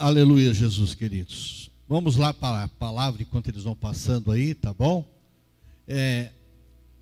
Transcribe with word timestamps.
Aleluia, 0.00 0.54
Jesus, 0.54 0.94
queridos. 0.94 1.70
Vamos 1.86 2.16
lá 2.16 2.32
para 2.32 2.64
a 2.64 2.68
palavra 2.68 3.20
enquanto 3.20 3.48
eles 3.48 3.64
vão 3.64 3.76
passando 3.76 4.32
aí, 4.32 4.54
tá 4.54 4.72
bom? 4.72 5.04
É, 5.86 6.30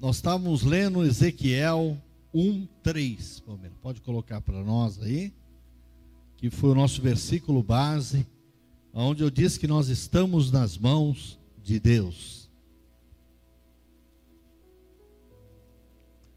nós 0.00 0.16
estávamos 0.16 0.64
lendo 0.64 1.04
Ezequiel 1.04 1.96
1, 2.34 2.66
3. 2.82 3.44
Pode 3.80 4.00
colocar 4.00 4.40
para 4.40 4.64
nós 4.64 5.00
aí, 5.00 5.32
que 6.38 6.50
foi 6.50 6.70
o 6.70 6.74
nosso 6.74 7.00
versículo 7.00 7.62
base, 7.62 8.26
onde 8.92 9.22
eu 9.22 9.30
disse 9.30 9.60
que 9.60 9.68
nós 9.68 9.88
estamos 9.88 10.50
nas 10.50 10.76
mãos 10.76 11.38
de 11.62 11.78
Deus. 11.78 12.50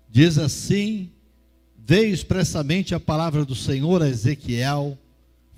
Diz 0.08 0.38
assim: 0.38 1.10
veio 1.76 2.14
expressamente 2.14 2.94
a 2.94 3.00
palavra 3.00 3.44
do 3.44 3.56
Senhor 3.56 4.04
a 4.04 4.08
Ezequiel 4.08 4.96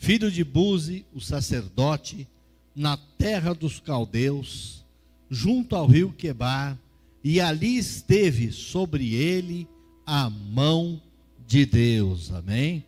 filho 0.04 0.30
de 0.30 0.44
Buzi, 0.44 1.06
o 1.14 1.22
sacerdote, 1.22 2.28
na 2.76 2.98
terra 3.18 3.54
dos 3.54 3.80
caldeus, 3.80 4.84
junto 5.30 5.78
ao 5.78 5.88
rio 5.88 6.12
Quebar, 6.12 6.78
e 7.24 7.40
ali 7.40 7.78
esteve 7.78 8.52
sobre 8.52 9.16
ele 9.16 9.66
a 10.06 10.30
mão 10.30 11.02
de 11.48 11.66
Deus. 11.66 12.34
Amém? 12.34 12.84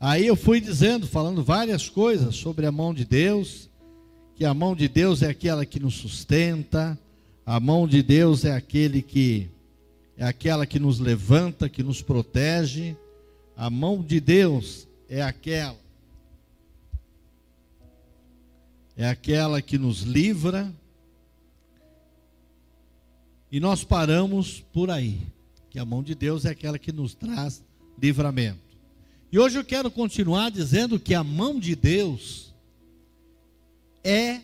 Aí 0.00 0.26
eu 0.26 0.34
fui 0.34 0.58
dizendo, 0.58 1.06
falando 1.06 1.44
várias 1.44 1.90
coisas 1.90 2.34
sobre 2.36 2.64
a 2.64 2.72
mão 2.72 2.94
de 2.94 3.04
Deus, 3.04 3.68
que 4.34 4.46
a 4.46 4.54
mão 4.54 4.74
de 4.74 4.88
Deus 4.88 5.20
é 5.20 5.28
aquela 5.28 5.66
que 5.66 5.78
nos 5.78 5.96
sustenta, 5.96 6.98
a 7.44 7.60
mão 7.60 7.86
de 7.86 8.02
Deus 8.02 8.46
é 8.46 8.52
aquele 8.52 9.02
que 9.02 9.50
é 10.16 10.24
aquela 10.24 10.64
que 10.64 10.78
nos 10.78 10.98
levanta, 10.98 11.68
que 11.68 11.82
nos 11.82 12.00
protege. 12.00 12.96
A 13.54 13.68
mão 13.68 14.02
de 14.02 14.18
Deus 14.18 14.88
é 15.10 15.20
aquela 15.22 15.76
é 18.98 19.08
aquela 19.08 19.62
que 19.62 19.78
nos 19.78 20.02
livra. 20.02 20.74
E 23.50 23.60
nós 23.60 23.84
paramos 23.84 24.60
por 24.72 24.90
aí, 24.90 25.20
que 25.70 25.78
a 25.78 25.84
mão 25.84 26.02
de 26.02 26.16
Deus 26.16 26.44
é 26.44 26.50
aquela 26.50 26.80
que 26.80 26.90
nos 26.90 27.14
traz 27.14 27.64
livramento. 27.96 28.58
E 29.30 29.38
hoje 29.38 29.56
eu 29.56 29.64
quero 29.64 29.88
continuar 29.88 30.50
dizendo 30.50 30.98
que 30.98 31.14
a 31.14 31.22
mão 31.22 31.60
de 31.60 31.76
Deus 31.76 32.52
é 34.02 34.40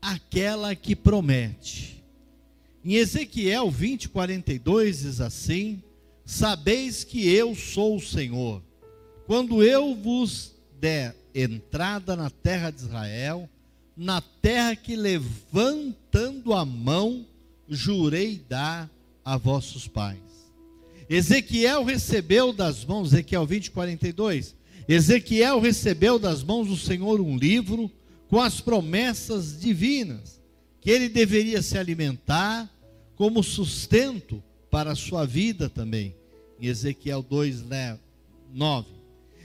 aquela 0.00 0.74
que 0.74 0.96
promete. 0.96 2.02
Em 2.82 2.94
Ezequiel 2.94 3.70
20, 3.70 4.08
42 4.08 5.00
diz 5.00 5.20
assim: 5.20 5.82
Sabeis 6.24 7.04
que 7.04 7.28
eu 7.28 7.54
sou 7.54 7.96
o 7.96 8.00
Senhor, 8.00 8.62
quando 9.26 9.62
eu 9.62 9.94
vos 9.94 10.54
der 10.80 11.14
entrada 11.34 12.16
na 12.16 12.30
terra 12.30 12.70
de 12.70 12.80
Israel, 12.80 13.48
na 14.00 14.22
terra 14.22 14.74
que 14.74 14.96
levantando 14.96 16.54
a 16.54 16.64
mão 16.64 17.26
jurei 17.68 18.42
dar 18.48 18.90
a 19.22 19.36
vossos 19.36 19.86
pais. 19.86 20.18
Ezequiel 21.06 21.84
recebeu 21.84 22.50
das 22.50 22.82
mãos, 22.82 23.12
Ezequiel 23.12 23.44
20, 23.44 23.70
42. 23.70 24.56
Ezequiel 24.88 25.60
recebeu 25.60 26.18
das 26.18 26.42
mãos 26.42 26.66
do 26.68 26.78
Senhor 26.78 27.20
um 27.20 27.36
livro 27.36 27.90
com 28.30 28.40
as 28.40 28.58
promessas 28.58 29.60
divinas, 29.60 30.40
que 30.80 30.90
ele 30.90 31.10
deveria 31.10 31.60
se 31.60 31.76
alimentar 31.76 32.70
como 33.16 33.42
sustento 33.42 34.42
para 34.70 34.92
a 34.92 34.96
sua 34.96 35.26
vida 35.26 35.68
também. 35.68 36.14
Em 36.58 36.68
Ezequiel 36.68 37.22
2, 37.22 37.64
9. 38.54 38.88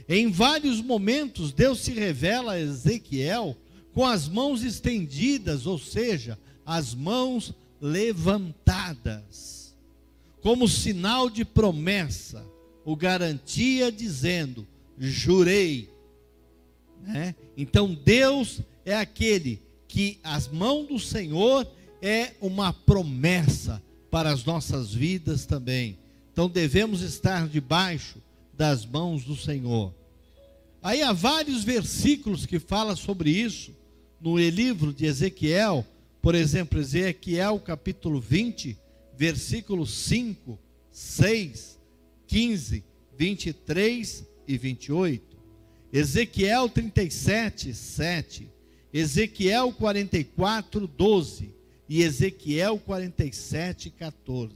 Em 0.08 0.32
vários 0.32 0.80
momentos, 0.80 1.52
Deus 1.52 1.82
se 1.82 1.92
revela 1.92 2.54
a 2.54 2.62
Ezequiel 2.62 3.58
com 3.96 4.06
as 4.06 4.28
mãos 4.28 4.62
estendidas, 4.62 5.66
ou 5.66 5.80
seja, 5.80 6.38
as 6.66 6.94
mãos 6.94 7.54
levantadas, 7.80 9.74
como 10.42 10.68
sinal 10.68 11.30
de 11.30 11.46
promessa, 11.46 12.46
o 12.84 12.94
garantia 12.94 13.90
dizendo: 13.90 14.68
jurei. 15.00 15.90
Né? 17.04 17.34
Então 17.56 17.94
Deus 17.94 18.60
é 18.84 18.94
aquele 18.94 19.62
que 19.88 20.20
as 20.22 20.50
mãos 20.50 20.88
do 20.88 21.00
Senhor 21.00 21.66
é 22.02 22.34
uma 22.42 22.74
promessa 22.74 23.82
para 24.12 24.30
as 24.30 24.44
nossas 24.44 24.94
vidas 24.94 25.46
também. 25.46 25.98
Então 26.34 26.50
devemos 26.50 27.00
estar 27.00 27.48
debaixo 27.48 28.22
das 28.54 28.86
mãos 28.86 29.24
do 29.24 29.38
Senhor. 29.38 29.94
Aí 30.84 31.02
há 31.02 31.14
vários 31.14 31.64
versículos 31.64 32.46
que 32.46 32.60
falam 32.60 32.96
sobre 32.98 33.30
isso 33.30 33.72
no 34.26 34.40
livro 34.40 34.92
de 34.92 35.06
Ezequiel, 35.06 35.86
por 36.20 36.34
exemplo, 36.34 36.80
Ezequiel 36.80 37.60
capítulo 37.60 38.20
20, 38.20 38.76
versículos 39.16 39.94
5, 39.94 40.58
6, 40.92 41.80
15, 42.26 42.84
23 43.16 44.26
e 44.48 44.58
28. 44.58 45.38
Ezequiel 45.94 46.68
37, 46.68 47.72
7. 47.72 48.50
Ezequiel 48.92 49.72
44, 49.72 50.88
12. 50.88 51.54
E 51.88 52.02
Ezequiel 52.02 52.80
47, 52.80 53.92
14. 53.92 54.56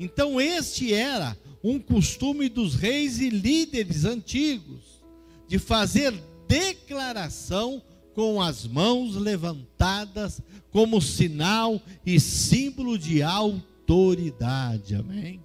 Então, 0.00 0.40
este 0.40 0.92
era 0.92 1.38
um 1.62 1.78
costume 1.78 2.48
dos 2.48 2.74
reis 2.74 3.20
e 3.20 3.30
líderes 3.30 4.04
antigos, 4.04 5.00
de 5.46 5.60
fazer 5.60 6.12
declaração 6.48 7.80
com 8.14 8.40
as 8.40 8.66
mãos 8.66 9.16
levantadas 9.16 10.40
como 10.70 11.00
sinal 11.00 11.80
e 12.04 12.18
símbolo 12.20 12.98
de 12.98 13.22
autoridade. 13.22 14.94
Amém? 14.94 15.40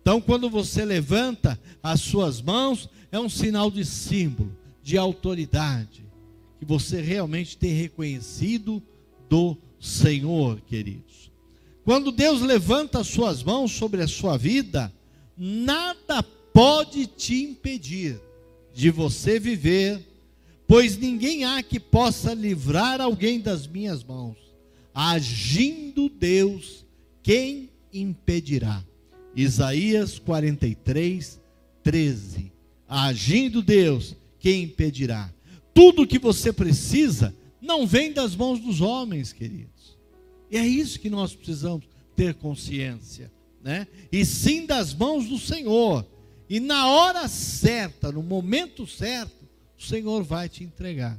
Então, 0.00 0.20
quando 0.20 0.48
você 0.48 0.84
levanta 0.84 1.60
as 1.82 2.00
suas 2.00 2.40
mãos, 2.40 2.88
é 3.12 3.18
um 3.18 3.28
sinal 3.28 3.70
de 3.70 3.84
símbolo, 3.84 4.56
de 4.82 4.96
autoridade, 4.96 6.04
que 6.58 6.64
você 6.64 7.00
realmente 7.00 7.56
tem 7.56 7.72
reconhecido 7.72 8.82
do 9.28 9.56
Senhor, 9.78 10.60
queridos. 10.62 11.30
Quando 11.84 12.12
Deus 12.12 12.40
levanta 12.40 13.00
as 13.00 13.08
suas 13.08 13.42
mãos 13.42 13.72
sobre 13.72 14.02
a 14.02 14.08
sua 14.08 14.36
vida, 14.36 14.92
nada 15.36 16.22
pode 16.22 17.06
te 17.06 17.42
impedir 17.42 18.20
de 18.74 18.90
você 18.90 19.38
viver 19.38 20.09
pois 20.70 20.96
ninguém 20.96 21.44
há 21.44 21.60
que 21.64 21.80
possa 21.80 22.32
livrar 22.32 23.00
alguém 23.00 23.40
das 23.40 23.66
minhas 23.66 24.04
mãos. 24.04 24.36
Agindo 24.94 26.08
Deus, 26.08 26.86
quem 27.24 27.68
impedirá? 27.92 28.80
Isaías 29.34 30.20
43, 30.20 31.40
13. 31.82 32.52
Agindo 32.88 33.62
Deus, 33.62 34.14
quem 34.38 34.62
impedirá? 34.62 35.28
Tudo 35.74 36.06
que 36.06 36.20
você 36.20 36.52
precisa 36.52 37.34
não 37.60 37.84
vem 37.84 38.12
das 38.12 38.36
mãos 38.36 38.60
dos 38.60 38.80
homens, 38.80 39.32
queridos. 39.32 39.98
E 40.52 40.56
é 40.56 40.64
isso 40.64 41.00
que 41.00 41.10
nós 41.10 41.34
precisamos 41.34 41.84
ter 42.14 42.34
consciência, 42.34 43.28
né? 43.60 43.88
E 44.12 44.24
sim 44.24 44.66
das 44.66 44.94
mãos 44.94 45.26
do 45.26 45.36
Senhor. 45.36 46.06
E 46.48 46.60
na 46.60 46.86
hora 46.86 47.26
certa, 47.26 48.12
no 48.12 48.22
momento 48.22 48.86
certo, 48.86 49.39
o 49.80 49.82
Senhor 49.82 50.22
vai 50.22 50.46
te 50.46 50.62
entregar. 50.62 51.18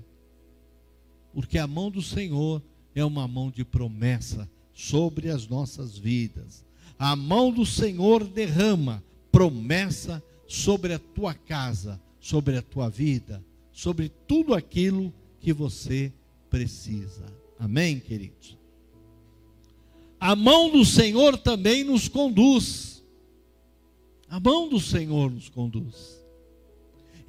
Porque 1.33 1.57
a 1.57 1.65
mão 1.65 1.89
do 1.89 2.01
Senhor 2.01 2.61
é 2.93 3.03
uma 3.03 3.27
mão 3.27 3.49
de 3.49 3.65
promessa 3.65 4.47
sobre 4.71 5.29
as 5.31 5.47
nossas 5.47 5.97
vidas. 5.97 6.63
A 6.99 7.15
mão 7.15 7.51
do 7.51 7.65
Senhor 7.65 8.23
derrama 8.23 9.03
promessa 9.31 10.23
sobre 10.47 10.93
a 10.93 10.99
tua 10.99 11.33
casa, 11.33 11.99
sobre 12.19 12.55
a 12.55 12.61
tua 12.61 12.87
vida, 12.87 13.43
sobre 13.71 14.09
tudo 14.27 14.53
aquilo 14.53 15.11
que 15.39 15.51
você 15.51 16.13
precisa. 16.47 17.25
Amém, 17.57 17.99
queridos? 17.99 18.55
A 20.19 20.35
mão 20.35 20.69
do 20.69 20.85
Senhor 20.85 21.35
também 21.35 21.83
nos 21.83 22.07
conduz. 22.07 23.03
A 24.29 24.39
mão 24.39 24.69
do 24.69 24.79
Senhor 24.79 25.31
nos 25.31 25.49
conduz. 25.49 26.20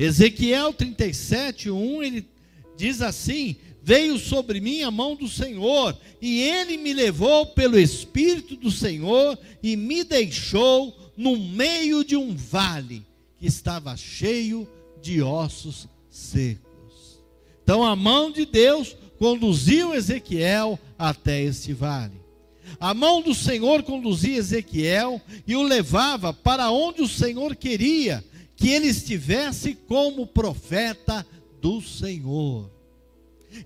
Ezequiel 0.03 0.73
37, 0.73 1.71
1, 1.71 2.03
ele 2.03 2.27
diz 2.77 3.01
assim: 3.01 3.55
Veio 3.81 4.19
sobre 4.19 4.61
mim 4.61 4.83
a 4.83 4.91
mão 4.91 5.15
do 5.15 5.29
Senhor, 5.29 5.97
e 6.21 6.41
ele 6.41 6.77
me 6.77 6.93
levou 6.93 7.47
pelo 7.47 7.79
Espírito 7.79 8.57
do 8.57 8.71
Senhor 8.71 9.39
e 9.63 9.77
me 9.77 10.03
deixou 10.03 10.93
no 11.17 11.37
meio 11.37 12.05
de 12.05 12.17
um 12.17 12.35
vale 12.35 13.07
que 13.39 13.47
estava 13.47 13.97
cheio 13.97 14.69
de 15.01 15.23
ossos 15.23 15.89
secos. 16.11 17.23
Então 17.63 17.85
a 17.85 17.95
mão 17.95 18.33
de 18.33 18.45
Deus 18.45 18.97
conduziu 19.21 19.95
Ezequiel 19.95 20.79
até 20.99 21.41
este 21.43 21.73
vale. 21.73 22.21
A 22.81 22.93
mão 22.93 23.23
do 23.23 23.35
Senhor 23.35 23.85
conduzia 23.85 24.37
Ezequiel 24.37 25.21
e 25.47 25.55
o 25.55 25.63
levava 25.63 26.33
para 26.33 26.73
onde 26.73 27.03
o 27.03 27.09
Senhor 27.09 27.55
queria 27.55 28.25
que 28.63 28.69
ele 28.71 28.87
estivesse 28.87 29.75
como 29.75 30.25
profeta 30.25 31.27
do 31.61 31.83
Senhor. 31.83 32.71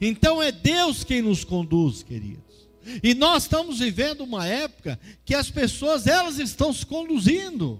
Então 0.00 0.42
é 0.42 0.50
Deus 0.50 1.04
quem 1.04 1.20
nos 1.20 1.44
conduz, 1.44 2.02
queridos. 2.02 2.66
E 3.02 3.12
nós 3.12 3.42
estamos 3.42 3.80
vivendo 3.80 4.22
uma 4.22 4.46
época 4.46 4.98
que 5.22 5.34
as 5.34 5.50
pessoas 5.50 6.06
elas 6.06 6.38
estão 6.38 6.72
se 6.72 6.86
conduzindo. 6.86 7.78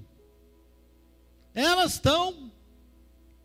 Elas 1.54 1.94
estão 1.94 2.52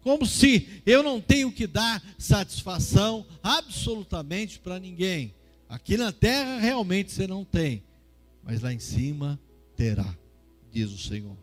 como 0.01 0.25
se 0.25 0.81
eu 0.85 1.01
não 1.01 1.21
tenho 1.21 1.49
que 1.49 1.65
dar 1.65 2.03
satisfação 2.17 3.25
absolutamente 3.41 4.59
para 4.59 4.81
ninguém. 4.81 5.33
Aqui 5.69 5.95
na 5.95 6.11
terra 6.11 6.59
realmente 6.59 7.09
você 7.09 7.25
não 7.25 7.45
tem, 7.45 7.81
mas 8.43 8.59
lá 8.59 8.73
em 8.73 8.79
cima 8.79 9.39
terá, 9.77 10.13
diz 10.73 10.91
o 10.91 10.97
Senhor. 10.97 11.37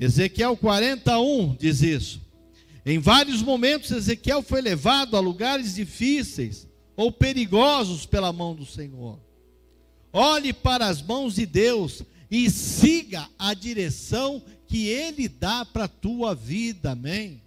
Ezequiel 0.00 0.56
41 0.56 1.56
diz 1.56 1.82
isso. 1.82 2.22
Em 2.86 2.98
vários 2.98 3.42
momentos, 3.42 3.90
Ezequiel 3.90 4.40
foi 4.40 4.62
levado 4.62 5.14
a 5.14 5.20
lugares 5.20 5.74
difíceis 5.74 6.66
ou 6.96 7.12
perigosos 7.12 8.06
pela 8.06 8.32
mão 8.32 8.54
do 8.54 8.64
Senhor. 8.64 9.20
Olhe 10.10 10.54
para 10.54 10.86
as 10.86 11.02
mãos 11.02 11.34
de 11.34 11.44
Deus 11.44 12.02
e 12.30 12.48
siga 12.48 13.28
a 13.38 13.52
direção 13.52 14.42
que 14.66 14.86
Ele 14.88 15.28
dá 15.28 15.66
para 15.66 15.84
a 15.84 15.88
tua 15.88 16.34
vida, 16.34 16.92
amém? 16.92 17.42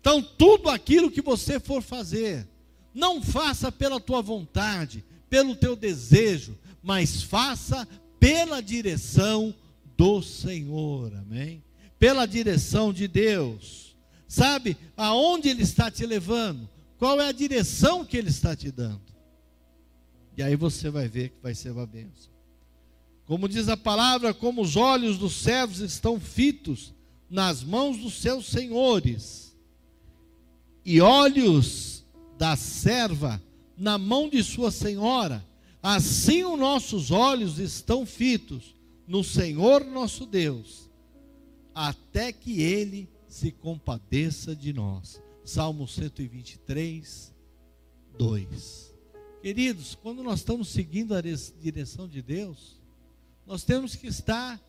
Então, 0.00 0.22
tudo 0.22 0.68
aquilo 0.68 1.10
que 1.10 1.20
você 1.20 1.58
for 1.58 1.82
fazer, 1.82 2.46
não 2.94 3.20
faça 3.20 3.72
pela 3.72 3.98
tua 3.98 4.22
vontade, 4.22 5.04
pelo 5.28 5.56
teu 5.56 5.74
desejo, 5.74 6.56
mas 6.80 7.24
faça 7.24 7.88
pela 8.20 8.60
direção 8.60 9.52
do 9.96 10.22
Senhor, 10.22 11.12
amém? 11.16 11.60
Pela 12.02 12.26
direção 12.26 12.92
de 12.92 13.06
Deus. 13.06 13.94
Sabe 14.26 14.76
aonde 14.96 15.48
Ele 15.48 15.62
está 15.62 15.88
te 15.88 16.04
levando? 16.04 16.68
Qual 16.98 17.20
é 17.20 17.28
a 17.28 17.32
direção 17.32 18.04
que 18.04 18.16
Ele 18.16 18.28
está 18.28 18.56
te 18.56 18.72
dando? 18.72 19.00
E 20.36 20.42
aí 20.42 20.56
você 20.56 20.90
vai 20.90 21.06
ver 21.06 21.28
que 21.28 21.40
vai 21.40 21.54
ser 21.54 21.70
uma 21.70 21.86
bênção. 21.86 22.32
Como 23.24 23.48
diz 23.48 23.68
a 23.68 23.76
palavra, 23.76 24.34
como 24.34 24.62
os 24.62 24.74
olhos 24.74 25.16
dos 25.16 25.32
servos 25.42 25.78
estão 25.78 26.18
fitos 26.18 26.92
nas 27.30 27.62
mãos 27.62 27.96
dos 27.98 28.14
seus 28.14 28.46
senhores, 28.46 29.56
e 30.84 31.00
olhos 31.00 32.04
da 32.36 32.56
serva 32.56 33.40
na 33.78 33.96
mão 33.96 34.28
de 34.28 34.42
sua 34.42 34.72
senhora, 34.72 35.46
assim 35.80 36.42
os 36.42 36.58
nossos 36.58 37.12
olhos 37.12 37.60
estão 37.60 38.04
fitos 38.04 38.74
no 39.06 39.22
Senhor 39.22 39.84
nosso 39.84 40.26
Deus, 40.26 40.81
até 41.74 42.32
que 42.32 42.60
Ele 42.60 43.08
se 43.28 43.50
compadeça 43.50 44.54
de 44.54 44.72
nós. 44.72 45.20
Salmo 45.44 45.88
123, 45.88 47.32
2. 48.18 48.94
Queridos, 49.40 49.94
quando 49.94 50.22
nós 50.22 50.40
estamos 50.40 50.68
seguindo 50.68 51.14
a 51.14 51.20
direção 51.20 52.06
de 52.06 52.22
Deus, 52.22 52.80
nós 53.46 53.64
temos 53.64 53.96
que 53.96 54.06
estar 54.06 54.60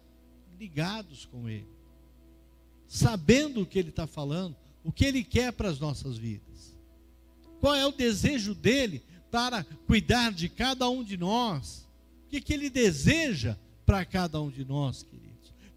ligados 0.60 1.26
com 1.26 1.48
Ele, 1.48 1.68
sabendo 2.88 3.62
o 3.62 3.66
que 3.66 3.78
Ele 3.78 3.90
está 3.90 4.08
falando, 4.08 4.56
o 4.84 4.92
que 4.92 5.06
Ele 5.06 5.24
quer 5.24 5.54
para 5.54 5.70
as 5.70 5.80
nossas 5.80 6.18
vidas. 6.18 6.54
Qual 7.64 7.74
é 7.74 7.86
o 7.86 7.94
desejo 7.94 8.54
dele 8.54 9.02
para 9.32 9.64
cuidar 9.64 10.34
de 10.34 10.50
cada 10.50 10.90
um 10.90 11.02
de 11.02 11.16
nós? 11.16 11.88
O 12.26 12.30
que, 12.30 12.42
que 12.42 12.54
ele 12.54 12.70
deseja 12.70 13.56
para 13.86 14.04
cada 14.04 14.42
um 14.42 14.50
de 14.50 14.66
nós, 14.66 15.02
queridos? 15.02 15.33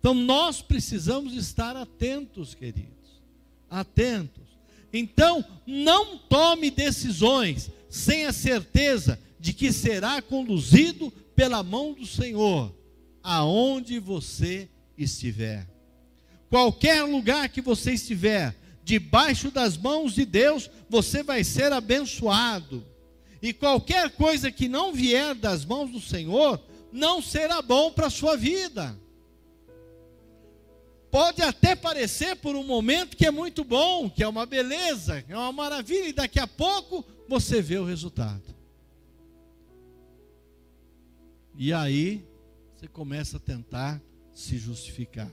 Então 0.06 0.14
nós 0.14 0.62
precisamos 0.62 1.34
estar 1.34 1.74
atentos, 1.76 2.54
queridos. 2.54 3.20
Atentos. 3.68 4.44
Então, 4.92 5.44
não 5.66 6.16
tome 6.16 6.70
decisões 6.70 7.72
sem 7.90 8.24
a 8.24 8.32
certeza 8.32 9.18
de 9.40 9.52
que 9.52 9.72
será 9.72 10.22
conduzido 10.22 11.10
pela 11.34 11.60
mão 11.60 11.92
do 11.92 12.06
Senhor, 12.06 12.72
aonde 13.20 13.98
você 13.98 14.68
estiver. 14.96 15.66
Qualquer 16.48 17.02
lugar 17.02 17.48
que 17.48 17.60
você 17.60 17.94
estiver, 17.94 18.54
debaixo 18.84 19.50
das 19.50 19.76
mãos 19.76 20.14
de 20.14 20.24
Deus, 20.24 20.70
você 20.88 21.24
vai 21.24 21.42
ser 21.42 21.72
abençoado. 21.72 22.86
E 23.42 23.52
qualquer 23.52 24.10
coisa 24.10 24.52
que 24.52 24.68
não 24.68 24.92
vier 24.92 25.34
das 25.34 25.64
mãos 25.64 25.90
do 25.90 26.00
Senhor, 26.00 26.62
não 26.92 27.20
será 27.20 27.60
bom 27.60 27.90
para 27.90 28.06
a 28.06 28.10
sua 28.10 28.36
vida. 28.36 28.96
Pode 31.10 31.42
até 31.42 31.74
parecer 31.74 32.36
por 32.36 32.56
um 32.56 32.64
momento 32.64 33.16
que 33.16 33.26
é 33.26 33.30
muito 33.30 33.64
bom, 33.64 34.10
que 34.10 34.22
é 34.22 34.28
uma 34.28 34.44
beleza, 34.44 35.24
é 35.28 35.36
uma 35.36 35.52
maravilha, 35.52 36.08
e 36.08 36.12
daqui 36.12 36.38
a 36.38 36.46
pouco 36.46 37.04
você 37.28 37.62
vê 37.62 37.78
o 37.78 37.84
resultado. 37.84 38.54
E 41.56 41.72
aí 41.72 42.24
você 42.74 42.86
começa 42.86 43.38
a 43.38 43.40
tentar 43.40 44.02
se 44.34 44.58
justificar. 44.58 45.30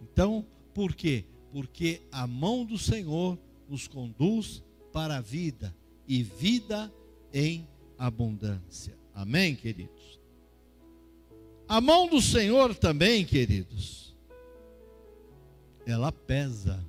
Então, 0.00 0.46
por 0.72 0.94
quê? 0.94 1.24
porque 1.52 2.02
a 2.12 2.26
mão 2.26 2.64
do 2.64 2.78
Senhor 2.78 3.38
nos 3.68 3.86
conduz 3.86 4.62
para 4.92 5.16
a 5.16 5.20
vida 5.20 5.74
e 6.06 6.22
vida 6.22 6.92
em 7.32 7.66
abundância. 7.98 8.96
Amém, 9.14 9.54
queridos? 9.54 10.20
A 11.66 11.80
mão 11.80 12.08
do 12.08 12.20
Senhor 12.20 12.74
também, 12.74 13.24
queridos, 13.24 14.07
ela 15.90 16.12
pesa. 16.12 16.84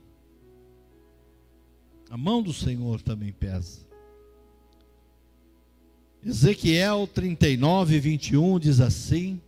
A 2.10 2.18
mão 2.18 2.42
do 2.42 2.54
Senhor 2.54 3.02
também 3.02 3.32
pesa. 3.32 3.80
Ezequiel 6.26 7.08
39, 7.08 8.00
21 8.00 8.60
diz 8.60 8.80
assim: 8.80 9.42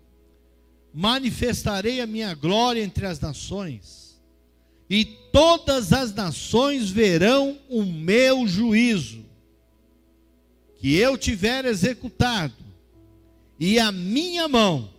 Manifestarei 0.94 2.02
a 2.02 2.08
minha 2.08 2.34
glória 2.34 2.82
entre 2.84 3.06
as 3.06 3.20
nações 3.20 4.02
e 4.94 5.06
todas 5.06 5.94
as 5.94 6.14
nações 6.14 6.90
verão 6.90 7.58
o 7.70 7.86
meu 7.86 8.46
juízo, 8.46 9.24
que 10.76 10.98
eu 10.98 11.18
tiver 11.18 11.64
executado, 11.64 12.54
e 13.58 13.80
a 13.80 13.90
minha 13.90 14.50
mão, 14.50 14.90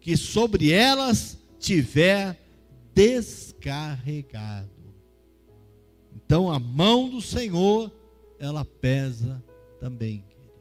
que 0.00 0.16
sobre 0.16 0.72
elas 0.72 1.38
tiver 1.60 2.36
descarregado. 2.96 4.70
Então 6.14 6.50
a 6.50 6.58
mão 6.58 7.10
do 7.10 7.20
Senhor, 7.20 7.92
ela 8.38 8.64
pesa 8.64 9.44
também, 9.78 10.24
queridos. 10.26 10.56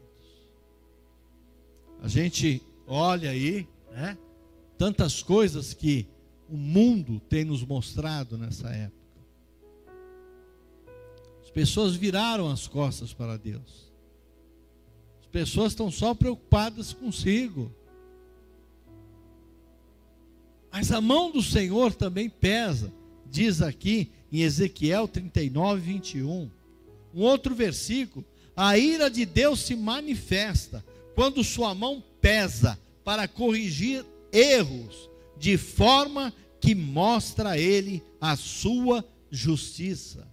A 2.02 2.10
gente 2.10 2.62
olha 2.86 3.30
aí, 3.30 3.66
né? 3.90 4.18
Tantas 4.78 5.24
coisas 5.24 5.74
que 5.74 6.10
o 6.50 6.58
mundo 6.58 7.22
tem 7.22 7.46
nos 7.46 7.64
mostrado 7.64 8.38
nessa 8.38 8.68
época. 8.70 9.24
As 11.42 11.50
pessoas 11.50 11.96
viraram 11.96 12.52
as 12.52 12.68
costas 12.68 13.14
para 13.14 13.38
Deus. 13.38 13.94
As 15.22 15.28
pessoas 15.28 15.72
estão 15.72 15.90
só 15.90 16.14
preocupadas 16.14 16.92
consigo. 16.92 17.74
Mas 20.76 20.92
a 20.92 21.00
mão 21.00 21.32
do 21.32 21.42
Senhor 21.42 21.94
também 21.94 22.30
pesa, 22.30 22.92
diz 23.32 23.62
aqui 23.62 24.12
em 24.30 24.42
Ezequiel 24.42 25.08
39, 25.08 25.80
21. 25.80 26.52
Um 27.14 27.22
outro 27.22 27.56
versículo: 27.56 28.26
a 28.54 28.78
ira 28.78 29.10
de 29.10 29.26
Deus 29.26 29.62
se 29.62 29.74
manifesta 29.74 30.84
quando 31.16 31.46
sua 31.46 31.74
mão 31.74 32.04
pesa 32.20 32.78
para 33.06 33.26
corrigir 33.26 34.06
erros 34.34 35.10
de 35.40 35.56
forma 35.56 36.34
que 36.60 36.76
mostra 36.76 37.52
a 37.52 37.58
ele 37.58 38.04
a 38.20 38.36
sua 38.36 39.02
justiça. 39.32 40.28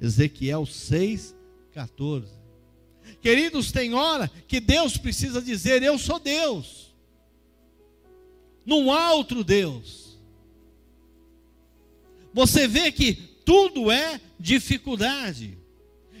Ezequiel 0.00 0.64
6, 0.64 1.34
14. 1.74 2.28
Queridos, 3.20 3.70
tem 3.70 3.92
hora 3.92 4.30
que 4.48 4.58
Deus 4.58 4.96
precisa 4.96 5.42
dizer: 5.42 5.82
Eu 5.82 5.98
sou 5.98 6.18
Deus. 6.18 6.91
Há 8.66 9.12
outro 9.14 9.42
Deus. 9.42 10.18
Você 12.32 12.66
vê 12.66 12.90
que 12.90 13.14
tudo 13.44 13.90
é 13.90 14.20
dificuldade. 14.38 15.58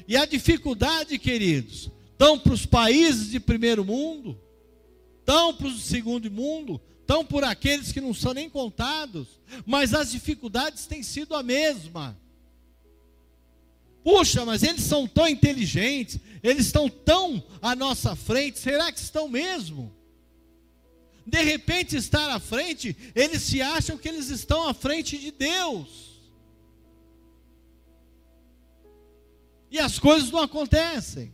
E 0.06 0.16
a 0.16 0.24
dificuldade, 0.24 1.18
queridos, 1.18 1.90
estão 2.10 2.38
para 2.38 2.52
os 2.52 2.66
países 2.66 3.30
de 3.30 3.40
primeiro 3.40 3.84
mundo, 3.84 4.38
estão 5.20 5.54
para 5.54 5.68
os 5.68 5.82
segundo 5.84 6.30
mundo, 6.30 6.80
estão 7.00 7.24
por 7.24 7.44
aqueles 7.44 7.92
que 7.92 8.00
não 8.00 8.12
são 8.12 8.34
nem 8.34 8.50
contados, 8.50 9.40
mas 9.64 9.94
as 9.94 10.10
dificuldades 10.10 10.86
têm 10.86 11.02
sido 11.02 11.34
a 11.34 11.42
mesma. 11.42 12.18
Puxa, 14.02 14.44
mas 14.44 14.62
eles 14.62 14.82
são 14.82 15.06
tão 15.06 15.28
inteligentes, 15.28 16.18
eles 16.42 16.66
estão 16.66 16.88
tão 16.88 17.42
à 17.60 17.74
nossa 17.74 18.16
frente, 18.16 18.58
será 18.58 18.90
que 18.90 18.98
estão 18.98 19.28
mesmo? 19.28 19.92
De 21.24 21.42
repente, 21.42 21.96
estar 21.96 22.30
à 22.30 22.40
frente, 22.40 22.96
eles 23.14 23.42
se 23.42 23.62
acham 23.62 23.96
que 23.96 24.08
eles 24.08 24.28
estão 24.28 24.68
à 24.68 24.74
frente 24.74 25.16
de 25.16 25.30
Deus. 25.30 26.20
E 29.70 29.78
as 29.78 29.98
coisas 29.98 30.30
não 30.30 30.40
acontecem. 30.40 31.32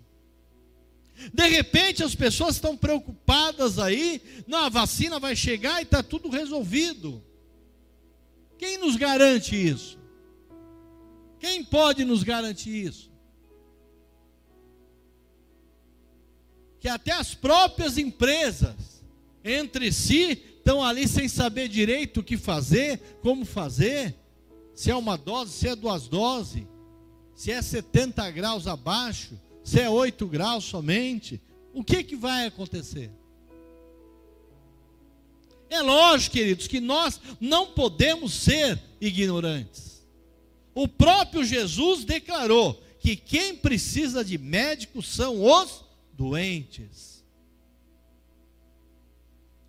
De 1.33 1.49
repente 1.49 2.05
as 2.05 2.15
pessoas 2.15 2.55
estão 2.55 2.77
preocupadas 2.77 3.79
aí, 3.79 4.23
não, 4.47 4.59
a 4.59 4.69
vacina 4.69 5.19
vai 5.19 5.35
chegar 5.35 5.81
e 5.81 5.83
está 5.83 6.03
tudo 6.03 6.29
resolvido. 6.29 7.25
Quem 8.57 8.79
nos 8.79 8.95
garante 8.95 9.57
isso? 9.57 9.99
Quem 11.41 11.65
pode 11.65 12.05
nos 12.05 12.23
garantir 12.23 12.87
isso? 12.87 13.11
Que 16.81 16.89
até 16.89 17.13
as 17.13 17.35
próprias 17.35 17.99
empresas, 17.99 18.98
entre 19.49 19.93
si, 19.93 20.43
estão 20.59 20.83
ali 20.83 21.09
sem 21.09 21.29
saber 21.29 21.69
direito 21.69 22.21
o 22.21 22.25
que 22.25 22.37
fazer, 22.37 23.01
como 23.23 23.45
fazer, 23.45 24.15
se 24.75 24.91
é 24.91 24.97
uma 24.97 25.17
dose, 25.17 25.53
se 25.53 25.69
é 25.69 25.75
duas 25.75 26.09
doses, 26.09 26.65
se 27.35 27.51
é 27.51 27.61
70 27.63 28.31
graus 28.31 28.67
abaixo 28.67 29.39
se 29.69 29.79
é 29.79 29.91
8 29.91 30.27
graus 30.27 30.65
somente, 30.65 31.39
o 31.75 31.85
que, 31.85 32.03
que 32.03 32.17
vai 32.17 32.47
acontecer? 32.47 33.11
É 35.69 35.83
lógico, 35.83 36.37
queridos, 36.37 36.67
que 36.67 36.81
nós 36.81 37.21
não 37.39 37.67
podemos 37.67 38.33
ser 38.33 38.83
ignorantes. 38.99 40.03
O 40.75 40.89
próprio 40.89 41.45
Jesus 41.45 42.03
declarou 42.03 42.83
que 42.99 43.15
quem 43.15 43.57
precisa 43.57 44.25
de 44.25 44.39
médicos 44.39 45.07
são 45.07 45.45
os 45.45 45.85
doentes. 46.15 47.18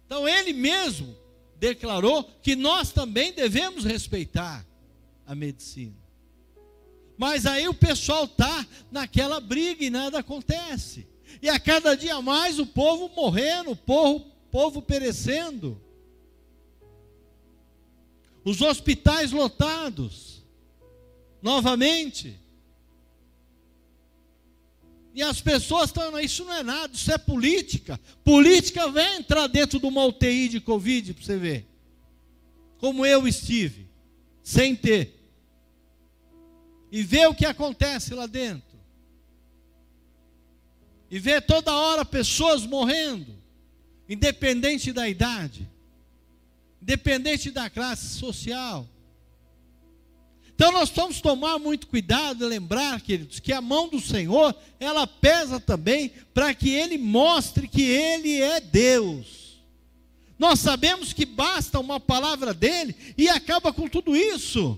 Então 0.10 0.28
ele 0.28 0.54
mesmo 0.54 1.16
declarou 1.60 2.24
que 2.42 2.56
nós 2.56 2.92
também 2.92 3.32
devemos 3.32 3.86
respeitar 3.86 4.66
a 5.24 5.36
medicina. 5.36 5.96
Mas 7.16 7.46
aí 7.46 7.68
o 7.68 7.76
pessoal 7.76 8.24
está 8.24 8.66
naquela 8.92 9.40
briga 9.40 9.86
e 9.86 9.90
nada 9.92 10.18
acontece. 10.18 11.08
E 11.44 11.48
a 11.48 11.60
cada 11.60 11.96
dia 11.96 12.20
mais 12.24 12.58
o 12.58 12.66
povo 12.66 13.08
morrendo, 13.16 13.70
o 13.70 13.76
povo, 13.76 14.26
povo 14.50 14.82
perecendo. 14.82 15.80
Os 18.44 18.62
hospitais 18.62 19.32
lotados. 19.32 20.44
Novamente. 21.40 22.40
E 25.20 25.22
as 25.22 25.42
pessoas 25.42 25.90
estão, 25.90 26.18
isso 26.18 26.46
não 26.46 26.54
é 26.54 26.64
nada, 26.64 26.96
isso 26.96 27.12
é 27.12 27.18
política. 27.18 28.00
Política 28.24 28.90
vai 28.90 29.18
entrar 29.18 29.48
dentro 29.48 29.78
de 29.78 29.86
uma 29.86 30.06
UTI 30.06 30.48
de 30.48 30.62
Covid 30.62 31.14
para 31.14 31.26
você 31.26 31.36
ver. 31.36 31.68
Como 32.78 33.06
eu 33.06 33.28
estive, 33.28 33.90
sem 34.42 34.74
ter 34.74 35.20
e 36.90 37.04
ver 37.04 37.28
o 37.28 37.36
que 37.36 37.46
acontece 37.46 38.14
lá 38.14 38.28
dentro. 38.28 38.80
E 41.12 41.20
ver 41.20 41.42
toda 41.42 41.76
hora 41.76 42.06
pessoas 42.06 42.66
morrendo, 42.66 43.36
independente 44.08 44.94
da 44.94 45.10
idade, 45.10 45.70
independente 46.82 47.52
da 47.52 47.70
classe 47.70 48.18
social. 48.18 48.88
Então 50.60 50.74
nós 50.74 50.90
vamos 50.90 51.22
tomar 51.22 51.58
muito 51.58 51.88
cuidado 51.88 52.44
e 52.44 52.48
lembrar, 52.50 53.00
queridos, 53.00 53.40
que 53.40 53.54
a 53.54 53.62
mão 53.62 53.88
do 53.88 54.02
Senhor, 54.02 54.54
ela 54.78 55.08
pesa 55.08 55.58
também 55.58 56.12
para 56.34 56.54
que 56.54 56.70
ele 56.70 56.98
mostre 56.98 57.66
que 57.66 57.82
ele 57.82 58.42
é 58.42 58.60
Deus. 58.60 59.64
Nós 60.38 60.60
sabemos 60.60 61.14
que 61.14 61.26
basta 61.26 61.80
uma 61.80 61.98
palavra 61.98 62.54
dele 62.54 62.94
e 63.18 63.30
acaba 63.30 63.72
com 63.72 63.88
tudo 63.88 64.18
isso 64.18 64.78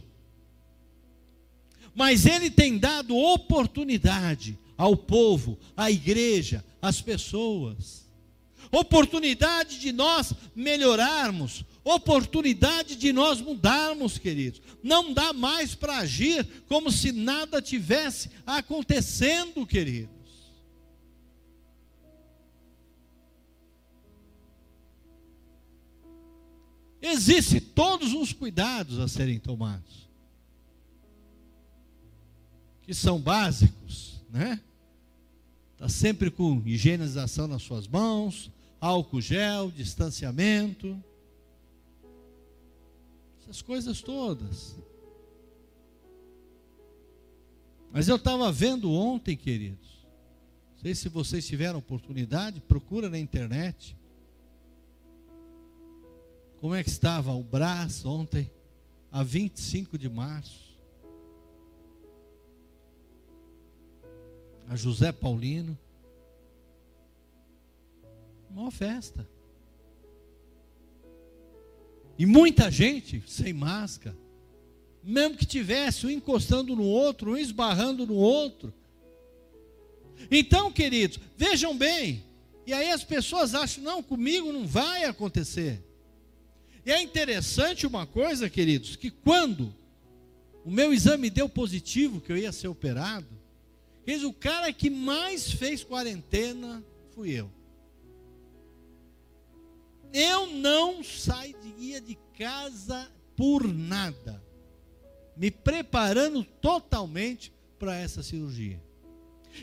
mas 1.94 2.26
ele 2.26 2.50
tem 2.50 2.78
dado 2.78 3.18
oportunidade 3.18 4.58
ao 4.78 4.96
povo, 4.96 5.60
à 5.76 5.92
igreja, 5.92 6.64
às 6.82 7.02
pessoas. 7.02 8.10
Oportunidade 8.72 9.80
de 9.80 9.92
nós 9.92 10.34
melhorarmos, 10.56 11.66
oportunidade 11.84 12.96
de 12.96 13.12
nós 13.12 13.42
mudarmos, 13.42 14.18
queridos. 14.18 14.62
Não 14.84 15.14
dá 15.14 15.34
mais 15.34 15.76
para 15.76 15.98
agir 15.98 16.46
como 16.68 16.92
se 16.92 17.12
nada 17.12 17.62
tivesse 17.62 18.30
acontecendo, 18.46 19.66
queridos. 19.66 20.22
Existem 27.02 27.60
todos 27.60 28.14
os 28.14 28.32
cuidados 28.32 29.00
a 29.00 29.08
serem 29.08 29.40
tomados 29.40 30.02
que 32.92 32.96
são 32.96 33.20
básicos, 33.20 34.22
né? 34.30 34.60
Está 35.74 35.88
sempre 35.88 36.30
com 36.30 36.62
higienização 36.66 37.48
nas 37.48 37.62
suas 37.64 37.88
mãos, 37.88 38.52
álcool 38.82 39.22
gel, 39.22 39.72
distanciamento, 39.72 41.02
essas 43.52 43.62
coisas 43.62 44.02
todas. 44.02 44.78
Mas 47.92 48.08
eu 48.08 48.16
estava 48.16 48.50
vendo 48.50 48.90
ontem, 48.90 49.36
queridos, 49.36 50.08
não 50.72 50.80
sei 50.80 50.96
se 50.96 51.10
vocês 51.10 51.46
tiveram 51.46 51.80
oportunidade, 51.80 52.62
procura 52.62 53.10
na 53.10 53.20
internet. 53.20 53.98
Como 56.62 56.74
é 56.74 56.82
que 56.82 56.90
estava 56.90 57.34
o 57.34 57.44
braço 57.44 58.08
ontem, 58.08 58.50
a 59.12 59.22
25 59.22 59.98
de 59.98 60.10
março? 60.10 60.72
a 64.70 64.76
José 64.78 65.12
Paulino. 65.12 65.78
Uma 68.50 68.72
festa. 68.72 69.28
E 72.22 72.26
muita 72.28 72.70
gente 72.70 73.24
sem 73.26 73.52
máscara. 73.52 74.16
Mesmo 75.04 75.36
que 75.36 75.44
tivesse 75.44 76.06
um 76.06 76.10
encostando 76.12 76.76
no 76.76 76.84
outro, 76.84 77.32
um 77.32 77.36
esbarrando 77.36 78.06
no 78.06 78.14
outro. 78.14 78.72
Então, 80.30 80.72
queridos, 80.72 81.18
vejam 81.36 81.76
bem. 81.76 82.24
E 82.68 82.74
aí 82.74 82.92
as 82.92 83.04
pessoas 83.04 83.56
acham, 83.56 83.84
não, 83.84 84.04
comigo 84.04 84.54
não 84.54 84.68
vai 84.68 85.06
acontecer. 85.06 85.84
E 86.86 86.92
é 86.92 87.02
interessante 87.02 87.88
uma 87.88 88.06
coisa, 88.06 88.48
queridos, 88.48 88.96
que 88.96 89.10
quando 89.10 89.74
o 90.64 90.70
meu 90.70 90.94
exame 90.94 91.28
deu 91.28 91.50
positivo, 91.50 92.22
que 92.22 92.32
eu 92.32 92.38
ia 92.38 92.52
ser 92.52 92.68
operado, 92.68 93.26
o 94.24 94.32
cara 94.34 94.72
que 94.72 94.92
mais 94.92 95.52
fez 95.52 95.84
quarentena 95.84 96.84
fui 97.16 97.32
eu. 97.32 97.50
Eu 100.14 100.48
não 100.48 101.04
saía 101.04 102.02
de 102.02 102.18
casa 102.38 103.10
por 103.36 103.68
nada, 103.68 104.44
me 105.36 105.50
preparando 105.50 106.44
totalmente 106.44 107.54
para 107.80 107.96
essa 107.96 108.22
cirurgia. 108.22 108.82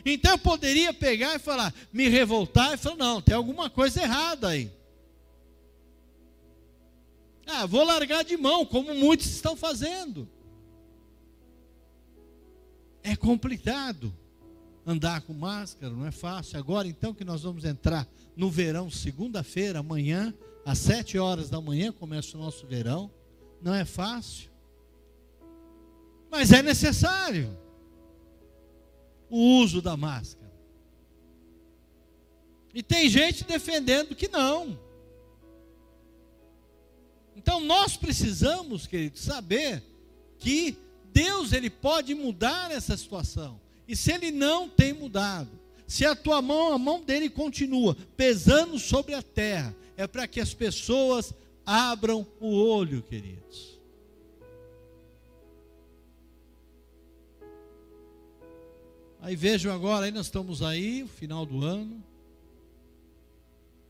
Então 0.05 0.31
eu 0.31 0.37
poderia 0.37 0.93
pegar 0.93 1.35
e 1.35 1.39
falar, 1.39 1.73
me 1.91 2.07
revoltar 2.07 2.73
e 2.73 2.77
falar, 2.77 2.95
não, 2.95 3.21
tem 3.21 3.35
alguma 3.35 3.69
coisa 3.69 4.01
errada 4.01 4.49
aí. 4.49 4.71
Ah, 7.45 7.65
vou 7.65 7.83
largar 7.83 8.23
de 8.23 8.37
mão, 8.37 8.65
como 8.65 8.93
muitos 8.93 9.27
estão 9.27 9.55
fazendo. 9.55 10.29
É 13.01 13.15
complicado 13.15 14.13
andar 14.89 15.21
com 15.21 15.33
máscara, 15.33 15.93
não 15.93 16.05
é 16.05 16.11
fácil. 16.11 16.57
Agora, 16.57 16.87
então, 16.87 17.13
que 17.13 17.23
nós 17.23 17.43
vamos 17.43 17.63
entrar 17.63 18.07
no 18.35 18.49
verão, 18.49 18.89
segunda-feira, 18.89 19.79
amanhã, 19.79 20.33
às 20.65 20.79
sete 20.79 21.17
horas 21.17 21.47
da 21.47 21.61
manhã, 21.61 21.91
começa 21.91 22.35
o 22.35 22.41
nosso 22.41 22.65
verão. 22.65 23.11
Não 23.61 23.75
é 23.75 23.85
fácil, 23.85 24.49
mas 26.31 26.51
é 26.51 26.63
necessário 26.63 27.55
o 29.29 29.61
uso 29.61 29.81
da 29.81 29.95
máscara. 29.95 30.49
E 32.73 32.81
tem 32.81 33.09
gente 33.09 33.43
defendendo 33.43 34.15
que 34.15 34.27
não. 34.27 34.79
Então 37.35 37.59
nós 37.59 37.95
precisamos, 37.95 38.87
queridos, 38.87 39.21
saber 39.21 39.83
que 40.39 40.77
Deus 41.13 41.51
ele 41.51 41.69
pode 41.69 42.15
mudar 42.15 42.71
essa 42.71 42.95
situação. 42.95 43.59
E 43.89 43.95
se 43.95 44.11
ele 44.11 44.29
não 44.29 44.69
tem 44.69 44.93
mudado, 44.93 45.49
se 45.87 46.05
a 46.05 46.15
tua 46.15 46.43
mão, 46.43 46.71
a 46.71 46.77
mão 46.77 47.01
dele 47.03 47.27
continua 47.27 47.97
pesando 48.15 48.77
sobre 48.77 49.15
a 49.15 49.23
terra, 49.23 49.75
é 49.97 50.05
para 50.05 50.27
que 50.27 50.39
as 50.39 50.53
pessoas 50.53 51.33
abram 51.65 52.23
o 52.39 52.53
olho, 52.53 53.01
queridos. 53.01 53.79
Aí 59.19 59.35
vejam 59.35 59.73
agora, 59.73 60.05
aí 60.05 60.11
nós 60.11 60.27
estamos 60.27 60.61
aí, 60.61 61.07
final 61.07 61.43
do 61.43 61.65
ano. 61.65 62.03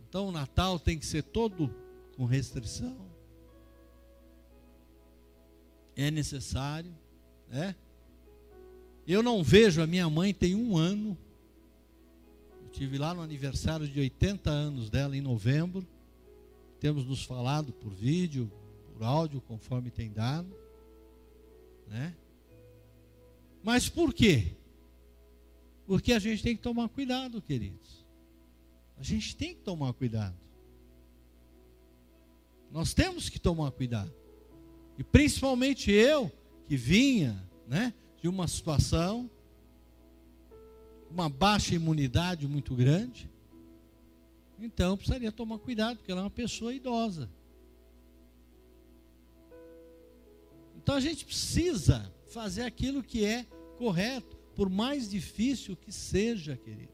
Então 0.07 0.29
o 0.29 0.31
Natal 0.31 0.79
tem 0.79 0.97
que 0.97 1.05
ser 1.05 1.23
todo 1.23 1.75
com 2.15 2.23
restrição. 2.23 2.95
É 5.93 6.09
necessário, 6.09 6.95
né? 7.49 7.75
Eu 9.09 9.23
não 9.23 9.41
vejo 9.43 9.81
a 9.81 9.87
minha 9.87 10.07
mãe 10.07 10.31
tem 10.35 10.53
um 10.53 10.77
ano. 10.77 11.17
Eu 12.61 12.69
tive 12.69 12.99
lá 12.99 13.11
no 13.11 13.21
aniversário 13.21 13.87
de 13.87 13.99
80 13.99 14.51
anos 14.51 14.87
dela 14.87 15.17
em 15.17 15.21
novembro. 15.21 15.83
Temos 16.79 17.07
nos 17.07 17.23
falado 17.23 17.73
por 17.73 17.91
vídeo, 17.91 18.51
por 18.93 19.03
áudio, 19.03 19.41
conforme 19.41 19.89
tem 19.89 20.11
dado, 20.11 20.55
né? 21.87 22.15
Mas 23.63 23.89
por 23.89 24.13
quê? 24.13 24.53
Porque 25.87 26.13
a 26.13 26.19
gente 26.19 26.43
tem 26.43 26.55
que 26.55 26.61
tomar 26.61 26.87
cuidado, 26.87 27.41
queridos. 27.41 28.05
A 28.95 29.01
gente 29.01 29.35
tem 29.35 29.55
que 29.55 29.61
tomar 29.61 29.91
cuidado. 29.93 30.37
Nós 32.71 32.93
temos 32.93 33.27
que 33.27 33.39
tomar 33.39 33.71
cuidado. 33.71 34.13
E 34.99 35.03
principalmente 35.03 35.89
eu, 35.91 36.31
que 36.67 36.77
vinha 36.77 37.43
né, 37.67 37.91
de 38.21 38.27
uma 38.27 38.47
situação, 38.47 39.29
uma 41.09 41.29
baixa 41.29 41.75
imunidade 41.75 42.47
muito 42.47 42.75
grande, 42.75 43.29
então 44.59 44.97
precisaria 44.97 45.31
tomar 45.31 45.57
cuidado, 45.59 45.97
porque 45.97 46.11
ela 46.11 46.21
é 46.21 46.23
uma 46.23 46.29
pessoa 46.29 46.73
idosa. 46.73 47.29
Então 50.75 50.95
a 50.95 50.99
gente 50.99 51.25
precisa 51.25 52.11
fazer 52.27 52.63
aquilo 52.63 53.03
que 53.03 53.23
é 53.23 53.45
correto 53.77 54.37
por 54.55 54.69
mais 54.69 55.09
difícil 55.09 55.75
que 55.75 55.91
seja, 55.91 56.57
queridos. 56.57 56.89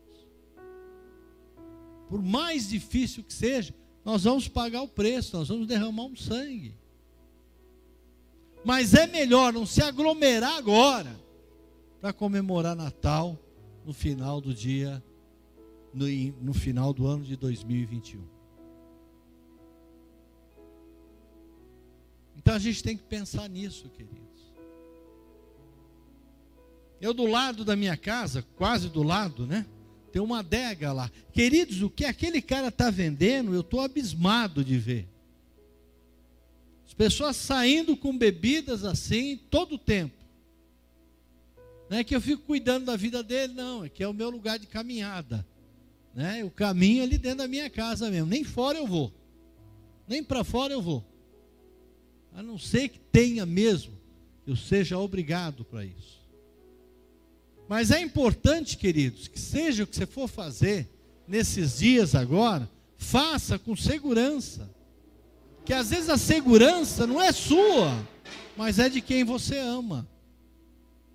Por 2.07 2.21
mais 2.21 2.69
difícil 2.69 3.23
que 3.23 3.33
seja, 3.33 3.73
nós 4.03 4.23
vamos 4.23 4.47
pagar 4.47 4.83
o 4.83 4.87
preço, 4.87 5.35
nós 5.35 5.47
vamos 5.47 5.65
derramar 5.65 6.05
um 6.05 6.15
sangue. 6.15 6.75
Mas 8.65 8.95
é 8.95 9.05
melhor 9.05 9.53
não 9.53 9.63
se 9.63 9.79
aglomerar 9.81 10.57
agora 10.57 11.15
para 12.01 12.11
comemorar 12.11 12.75
Natal 12.75 13.39
no 13.85 13.93
final 13.93 14.41
do 14.41 14.55
dia, 14.55 15.03
no, 15.93 16.07
no 16.41 16.51
final 16.51 16.91
do 16.91 17.05
ano 17.05 17.23
de 17.23 17.35
2021. 17.35 18.25
Então 22.35 22.55
a 22.55 22.59
gente 22.59 22.83
tem 22.83 22.97
que 22.97 23.03
pensar 23.03 23.47
nisso, 23.47 23.87
querido. 23.89 24.25
Eu 26.99 27.13
do 27.13 27.27
lado 27.27 27.63
da 27.63 27.75
minha 27.75 27.95
casa, 27.95 28.43
quase 28.55 28.89
do 28.89 29.03
lado, 29.03 29.45
né? 29.45 29.65
Tem 30.11 30.21
uma 30.21 30.39
adega 30.39 30.91
lá. 30.91 31.11
Queridos, 31.31 31.83
o 31.83 31.89
que 31.89 32.05
aquele 32.05 32.41
cara 32.41 32.69
está 32.69 32.89
vendendo, 32.89 33.53
eu 33.53 33.61
estou 33.61 33.81
abismado 33.81 34.63
de 34.63 34.77
ver. 34.77 35.07
As 36.85 36.93
pessoas 36.93 37.35
saindo 37.35 37.97
com 37.97 38.17
bebidas 38.17 38.83
assim 38.83 39.37
todo 39.49 39.75
o 39.75 39.79
tempo. 39.79 40.15
Não 41.89 41.97
é 41.97 42.03
que 42.03 42.15
eu 42.15 42.21
fico 42.21 42.43
cuidando 42.43 42.85
da 42.85 42.95
vida 42.95 43.21
dele, 43.21 43.53
não. 43.53 43.85
É 43.85 43.89
que 43.89 44.03
é 44.03 44.07
o 44.07 44.13
meu 44.13 44.29
lugar 44.29 44.57
de 44.57 44.67
caminhada. 44.67 45.45
Né? 46.13 46.41
Eu 46.41 46.49
caminho 46.49 47.03
ali 47.03 47.17
dentro 47.17 47.39
da 47.39 47.47
minha 47.47 47.69
casa 47.69 48.09
mesmo. 48.09 48.27
Nem 48.27 48.43
fora 48.43 48.77
eu 48.77 48.87
vou. 48.87 49.13
Nem 50.07 50.23
para 50.23 50.43
fora 50.43 50.73
eu 50.73 50.81
vou. 50.81 51.03
A 52.33 52.43
não 52.43 52.57
ser 52.57 52.89
que 52.89 52.99
tenha 52.99 53.45
mesmo, 53.45 53.93
eu 54.45 54.55
seja 54.55 54.97
obrigado 54.97 55.63
para 55.63 55.85
isso. 55.85 56.21
Mas 57.67 57.91
é 57.91 57.99
importante, 57.99 58.77
queridos, 58.77 59.27
que 59.27 59.39
seja 59.39 59.83
o 59.83 59.87
que 59.87 59.95
você 59.95 60.05
for 60.05 60.27
fazer 60.27 60.87
nesses 61.27 61.79
dias 61.79 62.13
agora, 62.13 62.69
faça 62.97 63.57
com 63.57 63.75
segurança. 63.75 64.69
Que 65.65 65.73
às 65.73 65.89
vezes 65.89 66.09
a 66.09 66.17
segurança 66.17 67.07
não 67.07 67.21
é 67.21 67.31
sua, 67.31 68.07
mas 68.55 68.79
é 68.79 68.87
de 68.87 69.01
quem 69.01 69.23
você 69.23 69.57
ama. 69.57 70.07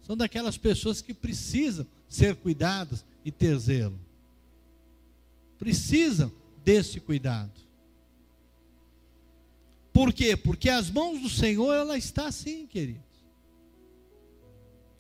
São 0.06 0.16
daquelas 0.16 0.56
pessoas 0.56 1.00
que 1.00 1.14
precisam 1.14 1.86
ser 2.08 2.34
cuidadas 2.34 3.04
e 3.24 3.30
ter 3.30 3.56
zelo. 3.58 3.98
Precisam 5.58 6.32
desse 6.64 6.98
cuidado. 7.00 7.52
Por 9.92 10.12
quê? 10.12 10.36
Porque 10.36 10.68
as 10.68 10.90
mãos 10.90 11.20
do 11.20 11.28
Senhor 11.28 11.74
ela 11.74 11.96
está 11.96 12.26
assim, 12.26 12.66
querido. 12.66 13.10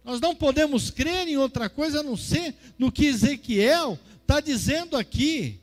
Nós 0.04 0.20
não 0.20 0.34
podemos 0.34 0.90
crer 0.90 1.28
em 1.28 1.36
outra 1.36 1.68
coisa 1.68 2.00
a 2.00 2.02
não 2.02 2.16
ser 2.16 2.54
no 2.78 2.90
que 2.90 3.06
Ezequiel 3.06 3.98
está 4.22 4.40
dizendo 4.40 4.96
aqui. 4.96 5.59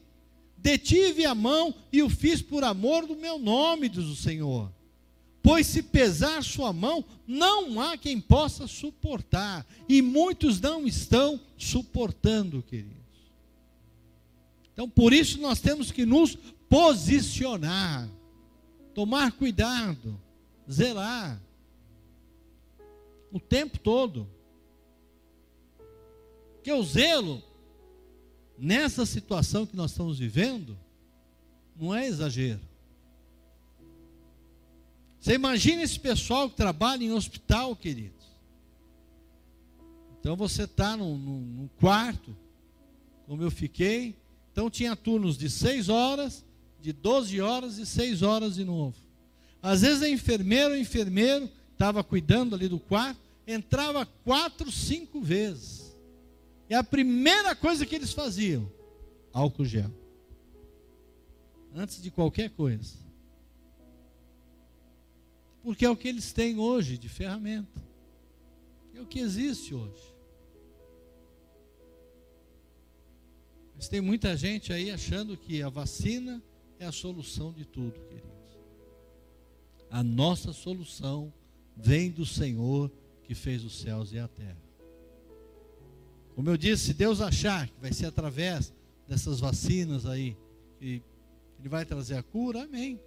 Detive 0.58 1.26
a 1.26 1.36
mão 1.36 1.74
e 1.91 2.02
o 2.02 2.10
fiz 2.10 2.41
por 2.41 2.63
amor 2.63 3.06
do 3.06 3.15
meu 3.15 3.38
nome, 3.38 3.88
diz 3.88 4.06
o 4.06 4.15
Senhor. 4.15 4.72
Pois 5.41 5.67
se 5.67 5.82
pesar 5.82 6.43
sua 6.43 6.74
mão, 6.74 7.06
não 7.26 7.80
há 7.80 7.98
quem 7.98 8.20
possa 8.20 8.67
suportar. 8.67 9.65
E 9.88 10.02
muitos 10.02 10.60
não 10.60 10.86
estão 10.86 11.39
suportando, 11.58 12.62
queridos. 12.62 12.98
Então, 14.74 14.89
por 14.89 15.13
isso 15.13 15.39
nós 15.39 15.60
temos 15.62 15.91
que 15.91 16.06
nos 16.06 16.38
posicionar, 16.70 18.10
tomar 18.93 19.32
cuidado, 19.32 20.20
zelar 20.70 21.41
o 23.32 23.39
tempo 23.39 23.80
todo. 23.80 24.28
Porque 26.56 26.72
o 26.72 26.84
zelo, 26.84 27.41
nessa 28.58 29.06
situação 29.06 29.65
que 29.65 29.76
nós 29.76 29.91
estamos 29.91 30.20
vivendo, 30.20 30.78
não 31.80 31.93
é 31.93 32.08
exagero. 32.08 32.62
Você 35.20 35.34
imagina 35.34 35.82
esse 35.82 36.00
pessoal 36.00 36.50
que 36.50 36.56
trabalha 36.56 37.04
em 37.04 37.12
hospital, 37.12 37.76
queridos. 37.76 38.17
Então 40.20 40.36
você 40.36 40.63
está 40.63 40.96
num, 40.98 41.17
num, 41.17 41.39
num, 41.39 41.70
quarto, 41.80 42.36
como 43.26 43.43
eu 43.43 43.52
fiquei. 43.52 44.15
Então 44.52 44.70
tinha 44.70 44.96
turnos 44.96 45.38
de 45.38 45.50
6 45.50 45.89
horas, 45.89 46.46
de 46.82 46.91
12 46.93 47.41
horas 47.41 47.78
e 47.78 47.86
6 47.86 48.22
horas 48.24 48.56
de 48.56 48.63
novo. 48.63 48.96
Às 49.62 49.82
vezes 49.82 50.02
a 50.02 50.10
enfermeira 50.10 50.70
ou 50.70 50.78
enfermeiro 50.78 51.50
estava 51.74 52.04
cuidando 52.04 52.56
ali 52.56 52.67
do 52.67 52.80
quarto, 52.80 53.20
entrava 53.46 54.06
quatro, 54.24 54.72
cinco 54.72 55.22
vezes. 55.22 55.87
E 56.70 56.74
a 56.74 56.84
primeira 56.84 57.56
coisa 57.56 57.86
que 57.86 57.96
eles 57.96 58.12
faziam, 58.12 58.72
álcool 59.32 59.66
gel. 59.66 59.92
Antes 61.74 62.02
de 62.02 62.12
qualquer 62.12 62.50
coisa. 62.50 62.98
Porque 65.64 65.86
é 65.86 65.90
o 65.90 65.96
que 65.96 66.08
eles 66.08 66.34
têm 66.34 66.60
hoje 66.60 66.98
de 66.98 67.08
ferramenta. 67.08 67.82
É 68.94 69.02
o 69.02 69.06
que 69.06 69.20
existe 69.20 69.74
hoje. 69.74 70.16
Mas 73.76 73.88
tem 73.88 74.02
muita 74.02 74.36
gente 74.36 74.74
aí 74.74 74.90
achando 74.90 75.38
que 75.38 75.62
a 75.62 75.70
vacina 75.70 76.42
é 76.80 76.86
a 76.86 76.92
solução 76.92 77.54
de 77.54 77.64
tudo, 77.64 78.00
queridos. 78.02 78.58
A 79.90 80.04
nossa 80.04 80.52
solução 80.52 81.32
vem 81.76 82.10
do 82.10 82.26
Senhor 82.26 82.92
que 83.24 83.36
fez 83.36 83.64
os 83.64 83.80
céus 83.80 84.12
e 84.12 84.20
a 84.20 84.28
terra. 84.28 84.67
Como 86.38 86.52
eu 86.52 86.56
disse, 86.56 86.84
se 86.84 86.93
Deus 86.93 87.19
achar 87.19 87.67
que 87.67 87.82
vai 87.82 87.91
ser 87.91 88.06
através 88.06 88.71
dessas 89.08 89.39
vacinas 89.39 90.06
aí 90.06 90.38
que 90.78 91.02
Ele 91.58 91.67
vai 91.67 91.84
trazer 91.84 92.15
a 92.15 92.21
cura, 92.21 92.62
amém. 92.62 93.02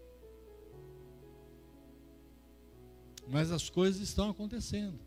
Mas 3.29 3.53
as 3.53 3.71
coisas 3.71 4.03
estão 4.03 4.31
acontecendo. 4.31 4.99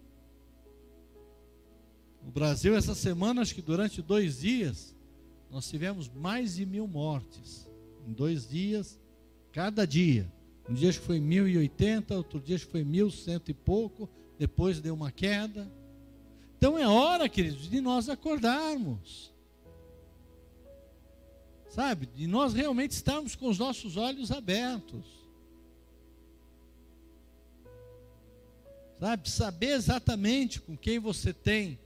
No 2.23 2.31
Brasil, 2.31 2.77
essa 2.77 2.95
semana, 2.95 3.41
acho 3.41 3.53
que 3.53 3.61
durante 3.61 4.01
dois 4.01 4.39
dias, 4.39 4.95
nós 5.51 5.69
tivemos 5.69 6.07
mais 6.07 6.55
de 6.55 6.65
mil 6.65 6.87
mortes. 6.87 7.69
Em 8.07 8.13
dois 8.13 8.47
dias, 8.47 8.97
cada 9.51 9.85
dia. 9.85 10.31
Um 10.69 10.73
dia 10.73 10.87
acho 10.87 11.01
que 11.01 11.05
foi 11.05 11.19
1080, 11.19 12.15
outro 12.15 12.39
dia 12.39 12.55
acho 12.55 12.67
que 12.67 12.71
foi 12.71 12.85
1100 12.85 13.41
e 13.49 13.53
pouco, 13.53 14.09
depois 14.39 14.79
deu 14.79 14.93
uma 14.93 15.11
queda. 15.11 15.69
Então 16.63 16.79
é 16.79 16.87
hora, 16.87 17.27
queridos, 17.27 17.69
de 17.69 17.81
nós 17.81 18.07
acordarmos. 18.07 19.33
Sabe? 21.67 22.05
De 22.05 22.25
nós 22.25 22.53
realmente 22.53 22.91
estarmos 22.91 23.35
com 23.35 23.49
os 23.49 23.59
nossos 23.59 23.97
olhos 23.97 24.31
abertos. 24.31 25.05
Sabe? 28.97 29.29
Saber 29.29 29.71
exatamente 29.73 30.61
com 30.61 30.77
quem 30.77 30.99
você 30.99 31.33
tem 31.33 31.77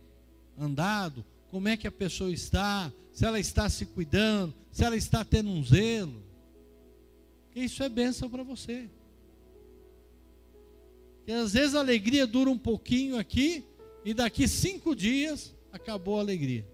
andado, 0.56 1.26
como 1.50 1.68
é 1.68 1.76
que 1.76 1.88
a 1.88 1.92
pessoa 1.92 2.32
está, 2.32 2.94
se 3.12 3.26
ela 3.26 3.40
está 3.40 3.68
se 3.70 3.84
cuidando, 3.84 4.54
se 4.72 4.84
ela 4.84 4.96
está 4.96 5.26
tendo 5.26 5.50
um 5.50 5.64
zelo. 5.64 6.22
Isso 7.56 7.82
é 7.82 7.90
bênção 7.90 8.30
para 8.30 8.44
você. 8.44 8.88
E 11.26 11.32
às 11.34 11.54
vezes 11.54 11.74
a 11.74 11.80
alegria 11.80 12.28
dura 12.28 12.52
um 12.52 12.60
pouquinho 12.60 13.18
aqui, 13.18 13.66
e 14.08 14.14
daqui 14.14 14.48
cinco 14.48 14.96
dias 14.96 15.54
acabou 15.70 16.18
a 16.18 16.22
alegria. 16.22 16.66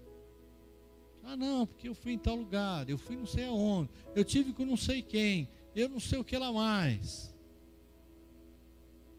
Ah, 1.24 1.36
não, 1.36 1.66
porque 1.66 1.88
eu 1.88 1.94
fui 1.94 2.12
em 2.12 2.18
tal 2.18 2.36
lugar, 2.36 2.88
eu 2.88 2.96
fui 2.96 3.16
não 3.16 3.26
sei 3.26 3.46
aonde, 3.46 3.90
eu 4.14 4.24
tive 4.24 4.52
com 4.52 4.64
não 4.64 4.76
sei 4.76 5.02
quem, 5.02 5.48
eu 5.74 5.88
não 5.88 5.98
sei 5.98 6.20
o 6.20 6.22
que 6.22 6.38
lá 6.38 6.52
mais. 6.52 7.34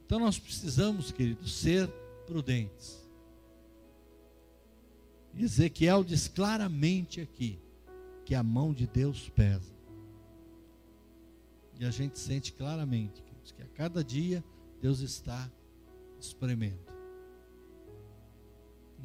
Então 0.05 0.17
nós 0.17 0.39
precisamos, 0.39 1.11
queridos, 1.11 1.55
ser 1.55 1.89
prudentes. 2.25 3.05
Ezequiel 5.37 6.01
diz 6.01 6.29
claramente 6.29 7.19
aqui 7.19 7.59
que 8.23 8.33
a 8.33 8.41
mão 8.41 8.73
de 8.73 8.87
Deus 8.87 9.27
pesa. 9.27 9.75
E 11.77 11.83
a 11.83 11.91
gente 11.91 12.17
sente 12.17 12.53
claramente 12.53 13.21
que 13.43 13.61
a 13.61 13.67
cada 13.75 14.01
dia 14.01 14.41
Deus 14.81 15.01
está 15.01 15.51
espremendo. 16.17 16.84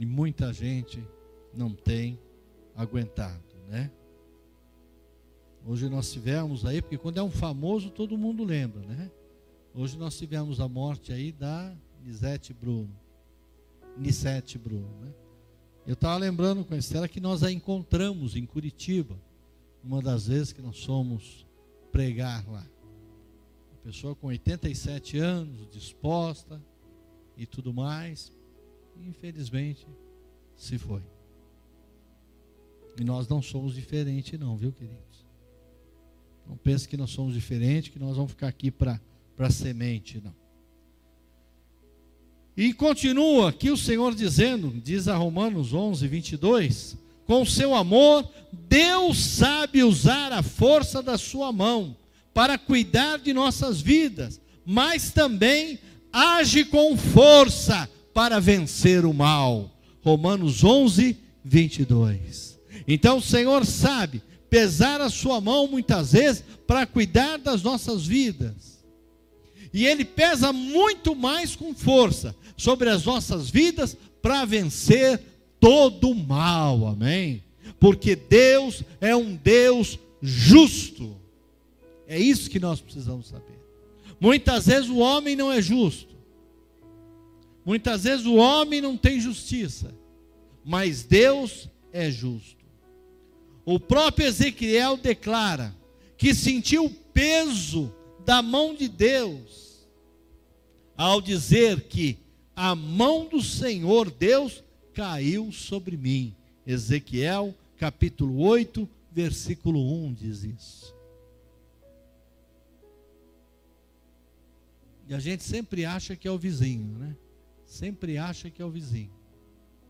E 0.01 0.07
muita 0.07 0.51
gente 0.51 1.07
não 1.53 1.75
tem 1.75 2.19
aguentado, 2.75 3.45
né? 3.69 3.91
Hoje 5.67 5.91
nós 5.91 6.11
tivemos 6.11 6.65
aí, 6.65 6.81
porque 6.81 6.97
quando 6.97 7.19
é 7.19 7.23
um 7.23 7.31
famoso 7.31 7.91
todo 7.91 8.17
mundo 8.17 8.43
lembra, 8.43 8.81
né? 8.81 9.11
Hoje 9.75 9.99
nós 9.99 10.17
tivemos 10.17 10.59
a 10.59 10.67
morte 10.67 11.13
aí 11.13 11.31
da 11.31 11.77
Nisete 12.03 12.55
Bruno. 12.55 12.99
Nissete 13.95 14.57
Bruno, 14.57 14.89
né? 15.03 15.13
Eu 15.87 15.93
estava 15.93 16.17
lembrando 16.17 16.65
com 16.65 16.73
a 16.73 16.79
Estela 16.79 17.07
que 17.07 17.21
nós 17.21 17.43
a 17.43 17.53
encontramos 17.53 18.35
em 18.37 18.47
Curitiba, 18.47 19.21
uma 19.85 20.01
das 20.01 20.29
vezes 20.29 20.51
que 20.51 20.63
nós 20.63 20.83
fomos 20.83 21.47
pregar 21.93 22.49
lá. 22.51 22.67
Uma 23.71 23.79
pessoa 23.85 24.15
com 24.15 24.29
87 24.29 25.19
anos, 25.19 25.69
disposta 25.71 26.59
e 27.37 27.45
tudo 27.45 27.75
mais, 27.75 28.33
infelizmente 29.07 29.87
se 30.57 30.79
foi. 30.79 31.03
E 32.99 33.05
nós 33.05 33.29
não 33.29 33.41
somos 33.41 33.75
diferentes, 33.75 34.39
não, 34.39 34.57
viu, 34.57 34.73
queridos? 34.73 35.25
Não 36.47 36.57
pense 36.57 36.89
que 36.89 36.97
nós 36.97 37.11
somos 37.11 37.35
diferentes, 37.35 37.91
que 37.91 37.99
nós 37.99 38.17
vamos 38.17 38.33
ficar 38.33 38.49
aqui 38.49 38.71
para 38.71 39.01
semente, 39.51 40.21
não. 40.23 40.35
E 42.57 42.75
continua 42.75 43.51
aqui 43.51 43.71
o 43.71 43.77
Senhor 43.77 44.15
dizendo, 44.15 44.71
diz 44.83 45.09
a 45.09 45.17
Romanos 45.17 45.73
11, 45.73 46.07
22, 46.09 46.97
com 47.27 47.45
seu 47.47 47.75
amor, 47.75 48.29
Deus 48.53 49.19
sabe 49.19 49.83
usar 49.85 50.33
a 50.33 50.43
força 50.43 51.01
da 51.01 51.17
sua 51.17 51.53
mão 51.53 51.97
para 52.35 52.59
cuidar 52.59 53.19
de 53.19 53.33
nossas 53.33 53.81
vidas, 53.81 54.41
mas 54.67 55.11
também 55.11 55.79
age 56.13 56.65
com 56.65 56.97
força 56.97 57.89
para 58.13 58.41
vencer 58.41 59.05
o 59.05 59.13
mal. 59.13 59.71
Romanos 60.03 60.65
11, 60.65 61.17
22. 61.45 62.59
Então 62.87 63.19
o 63.19 63.23
Senhor 63.23 63.65
sabe 63.65 64.23
pesar 64.49 65.01
a 65.01 65.09
sua 65.09 65.41
mão 65.41 65.67
muitas 65.69 66.13
vezes 66.13 66.45
para 66.67 66.87
cuidar 66.87 67.39
das 67.39 67.63
nossas 67.63 68.07
vidas. 68.07 68.83
E 69.73 69.87
Ele 69.87 70.05
pesa 70.05 70.53
muito 70.53 71.15
mais 71.15 71.55
com 71.55 71.75
força 71.75 72.35
sobre 72.57 72.91
as 72.91 73.05
nossas 73.05 73.49
vidas 73.49 73.97
para 74.21 74.45
vencer 74.45 75.21
todo 75.61 76.11
o 76.11 76.15
mal, 76.15 76.87
amém? 76.89 77.43
Porque 77.79 78.17
Deus 78.17 78.83
é 79.01 79.15
um 79.15 79.37
Deus 79.37 79.99
justo. 80.21 81.17
É 82.07 82.19
isso 82.19 82.51
que 82.51 82.59
nós 82.59 82.81
precisamos 82.81 83.29
saber. 83.29 83.59
Muitas 84.21 84.67
vezes 84.67 84.91
o 84.91 84.99
homem 84.99 85.37
não 85.37 85.51
é 85.51 85.63
justo. 85.63 86.10
Muitas 87.65 88.05
vezes 88.05 88.27
o 88.27 88.37
homem 88.37 88.81
não 88.81 88.97
tem 88.97 89.21
justiça. 89.21 89.95
Mas 90.65 91.03
Deus 91.03 91.69
é 91.93 92.11
justo. 92.11 92.65
O 93.65 93.79
próprio 93.79 94.27
Ezequiel 94.27 94.97
declara 94.97 95.75
que 96.17 96.35
sentiu 96.35 96.87
o 96.87 96.91
peso 96.91 97.95
da 98.25 98.43
mão 98.43 98.75
de 98.75 98.89
Deus 98.89 99.89
ao 100.97 101.21
dizer 101.21 101.83
que 101.89 102.19
a 102.55 102.75
mão 102.75 103.27
do 103.27 103.43
Senhor 103.43 104.11
Deus 104.11 104.63
caiu 104.93 105.51
sobre 105.51 105.97
mim. 105.97 106.35
Ezequiel 106.67 107.55
capítulo 107.79 108.39
8, 108.41 108.87
versículo 109.11 109.81
1 110.05 110.13
diz 110.13 110.45
isso. 110.45 110.95
E 115.09 115.15
a 115.15 115.19
gente 115.19 115.43
sempre 115.43 115.85
acha 115.85 116.15
que 116.15 116.29
é 116.29 116.31
o 116.31 116.39
vizinho, 116.39 116.99
né? 116.99 117.17
Sempre 117.71 118.19
acha 118.19 118.51
que 118.51 118.61
é 118.61 118.65
o 118.65 118.69
vizinho. 118.69 119.13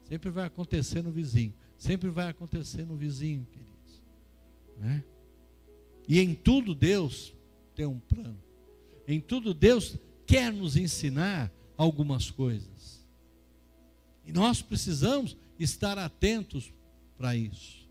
Sempre 0.05 0.29
vai 0.29 0.45
acontecer 0.45 1.03
no 1.03 1.11
vizinho. 1.11 1.55
Sempre 1.79 2.11
vai 2.11 2.29
acontecer 2.29 2.85
no 2.85 2.95
vizinho, 2.95 3.47
queridos. 3.51 4.03
Né? 4.77 5.03
E 6.07 6.21
em 6.21 6.35
tudo 6.35 6.75
Deus 6.75 7.35
tem 7.75 7.87
um 7.87 7.99
plano. 7.99 8.37
Em 9.09 9.19
tudo 9.19 9.55
Deus 9.55 9.97
quer 10.27 10.53
nos 10.53 10.77
ensinar 10.77 11.51
algumas 11.75 12.31
coisas. 12.31 13.03
E 14.27 14.31
nós 14.31 14.61
precisamos 14.61 15.35
estar 15.59 15.97
atentos 15.97 16.71
para 17.17 17.35
isso. 17.35 17.89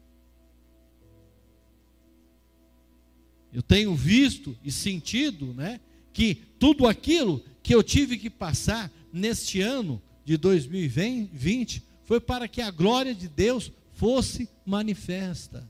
Eu 3.51 3.63
tenho 3.63 3.95
visto 3.95 4.55
e 4.63 4.71
sentido, 4.71 5.51
né, 5.51 5.79
que 6.13 6.35
tudo 6.59 6.85
aquilo 6.85 7.43
que 7.63 7.73
eu 7.73 7.81
tive 7.81 8.19
que 8.19 8.29
passar 8.29 8.91
neste 9.11 9.61
ano 9.61 10.01
de 10.23 10.37
2020 10.37 11.83
foi 12.03 12.19
para 12.19 12.47
que 12.47 12.61
a 12.61 12.71
glória 12.71 13.13
de 13.13 13.27
Deus 13.27 13.71
fosse 13.93 14.49
manifesta. 14.65 15.69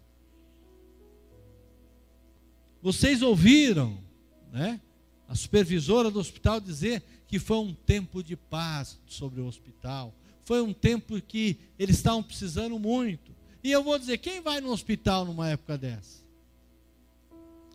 Vocês 2.81 3.21
ouviram, 3.21 3.97
né? 4.51 4.79
A 5.27 5.35
supervisora 5.35 6.09
do 6.09 6.19
hospital 6.19 6.59
dizer 6.59 7.03
que 7.27 7.37
foi 7.37 7.57
um 7.57 7.73
tempo 7.73 8.23
de 8.23 8.35
paz 8.35 8.99
sobre 9.05 9.41
o 9.41 9.45
hospital. 9.45 10.13
Foi 10.43 10.61
um 10.61 10.73
tempo 10.73 11.21
que 11.21 11.57
eles 11.77 11.97
estavam 11.97 12.23
precisando 12.23 12.79
muito. 12.79 13.35
E 13.63 13.71
eu 13.71 13.83
vou 13.83 13.99
dizer, 13.99 14.17
quem 14.17 14.41
vai 14.41 14.61
no 14.61 14.71
hospital 14.71 15.25
numa 15.25 15.49
época 15.49 15.77
dessa? 15.77 16.23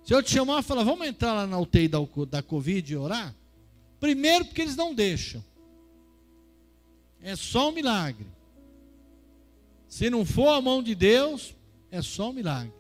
Se 0.05 0.13
eu 0.13 0.23
te 0.23 0.31
chamar 0.31 0.61
e 0.61 0.63
falar, 0.63 0.83
vamos 0.83 1.07
entrar 1.07 1.33
lá 1.33 1.47
na 1.47 1.59
UTI 1.59 1.89
da, 1.89 1.99
da 2.29 2.43
Covid 2.43 2.93
e 2.93 2.97
orar? 2.97 3.35
Primeiro 4.01 4.45
porque 4.45 4.63
eles 4.63 4.77
não 4.77 4.95
deixam. 4.95 5.43
É 7.25 7.35
só 7.35 7.71
um 7.71 7.73
milagre. 7.73 8.27
Se 9.89 10.11
não 10.11 10.27
for 10.27 10.49
a 10.51 10.61
mão 10.61 10.83
de 10.83 10.95
Deus, 10.95 11.55
é 11.91 12.03
só 12.03 12.29
um 12.29 12.35
milagre. 12.35 12.75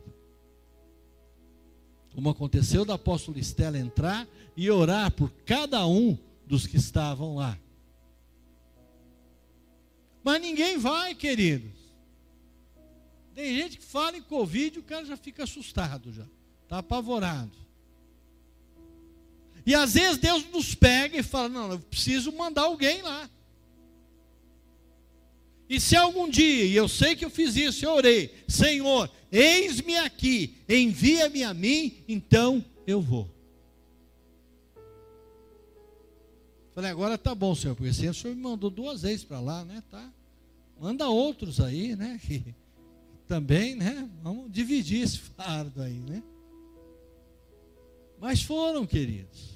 Como 2.14 2.28
aconteceu 2.28 2.85
da 2.85 2.94
apóstola 2.94 3.38
Estela 3.38 3.78
entrar 3.78 4.28
e 4.54 4.70
orar 4.70 5.11
por 5.11 5.30
cada 5.46 5.87
um 5.87 6.18
dos 6.46 6.66
que 6.66 6.76
estavam 6.76 7.37
lá. 7.37 7.59
Mas 10.22 10.42
ninguém 10.42 10.76
vai, 10.76 11.14
queridos. 11.14 11.72
Tem 13.35 13.57
gente 13.57 13.78
que 13.78 13.85
fala 13.85 14.18
em 14.18 14.22
Covid 14.22 14.76
e 14.76 14.80
o 14.80 14.85
cara 14.85 15.07
já 15.07 15.16
fica 15.16 15.44
assustado 15.44 16.12
já. 16.12 16.26
Está 16.64 16.78
apavorado. 16.78 17.57
E 19.64 19.74
às 19.74 19.94
vezes 19.94 20.18
Deus 20.18 20.44
nos 20.50 20.74
pega 20.74 21.16
e 21.16 21.22
fala: 21.22 21.48
Não, 21.48 21.70
eu 21.72 21.78
preciso 21.78 22.30
mandar 22.30 22.64
alguém 22.64 23.00
lá. 23.00 23.30
E 25.68 25.81
se 25.81 25.96
algum 25.96 26.29
dia, 26.29 26.64
e 26.64 26.77
eu 26.77 26.88
sei 26.88 27.16
que 27.16 27.24
eu 27.24 27.31
fiz 27.31 27.57
isso, 27.57 27.85
eu 27.85 27.92
orei, 27.92 28.35
Senhor, 28.46 29.11
eis-me 29.33 29.96
aqui, 29.96 30.57
envia-me 30.68 31.42
a 31.42 31.55
mim, 31.55 32.05
então 32.07 32.64
eu 32.87 33.00
vou. 33.00 33.29
Falei, 36.74 36.90
agora 36.90 37.16
tá 37.16 37.35
bom, 37.35 37.55
senhor, 37.55 37.77
porque 37.77 37.90
assim, 37.90 38.09
o 38.09 38.14
senhor 38.14 38.35
me 38.35 38.42
mandou 38.42 38.68
duas 38.68 39.03
vezes 39.03 39.24
para 39.24 39.38
lá, 39.38 39.64
né? 39.64 39.83
Tá. 39.90 40.12
Manda 40.79 41.09
outros 41.09 41.61
aí, 41.61 41.94
né? 41.94 42.20
Que 42.27 42.55
também, 43.27 43.74
né? 43.74 44.07
Vamos 44.22 44.53
dividir 44.53 45.03
esse 45.03 45.18
fardo 45.18 45.81
aí, 45.81 45.98
né? 46.00 46.22
Mas 48.20 48.42
foram, 48.42 48.87
queridos. 48.87 49.53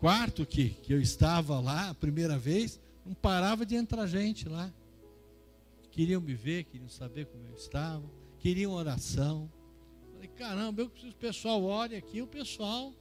Quarto 0.00 0.46
que, 0.46 0.70
que 0.70 0.94
eu 0.94 1.00
estava 1.00 1.60
lá 1.60 1.90
a 1.90 1.94
primeira 1.94 2.38
vez, 2.38 2.80
não 3.04 3.12
parava 3.12 3.66
de 3.66 3.76
entrar 3.76 4.06
gente 4.06 4.48
lá. 4.48 4.72
Queriam 5.90 6.22
me 6.22 6.34
ver, 6.34 6.64
queriam 6.64 6.88
saber 6.88 7.26
como 7.26 7.46
eu 7.46 7.54
estava, 7.54 8.10
queriam 8.38 8.72
oração. 8.72 9.52
Falei, 10.14 10.28
caramba, 10.28 10.80
eu 10.80 10.88
preciso 10.88 11.12
que 11.12 11.18
o 11.18 11.28
pessoal 11.28 11.62
ore 11.62 11.96
aqui, 11.96 12.22
o 12.22 12.26
pessoal. 12.26 12.94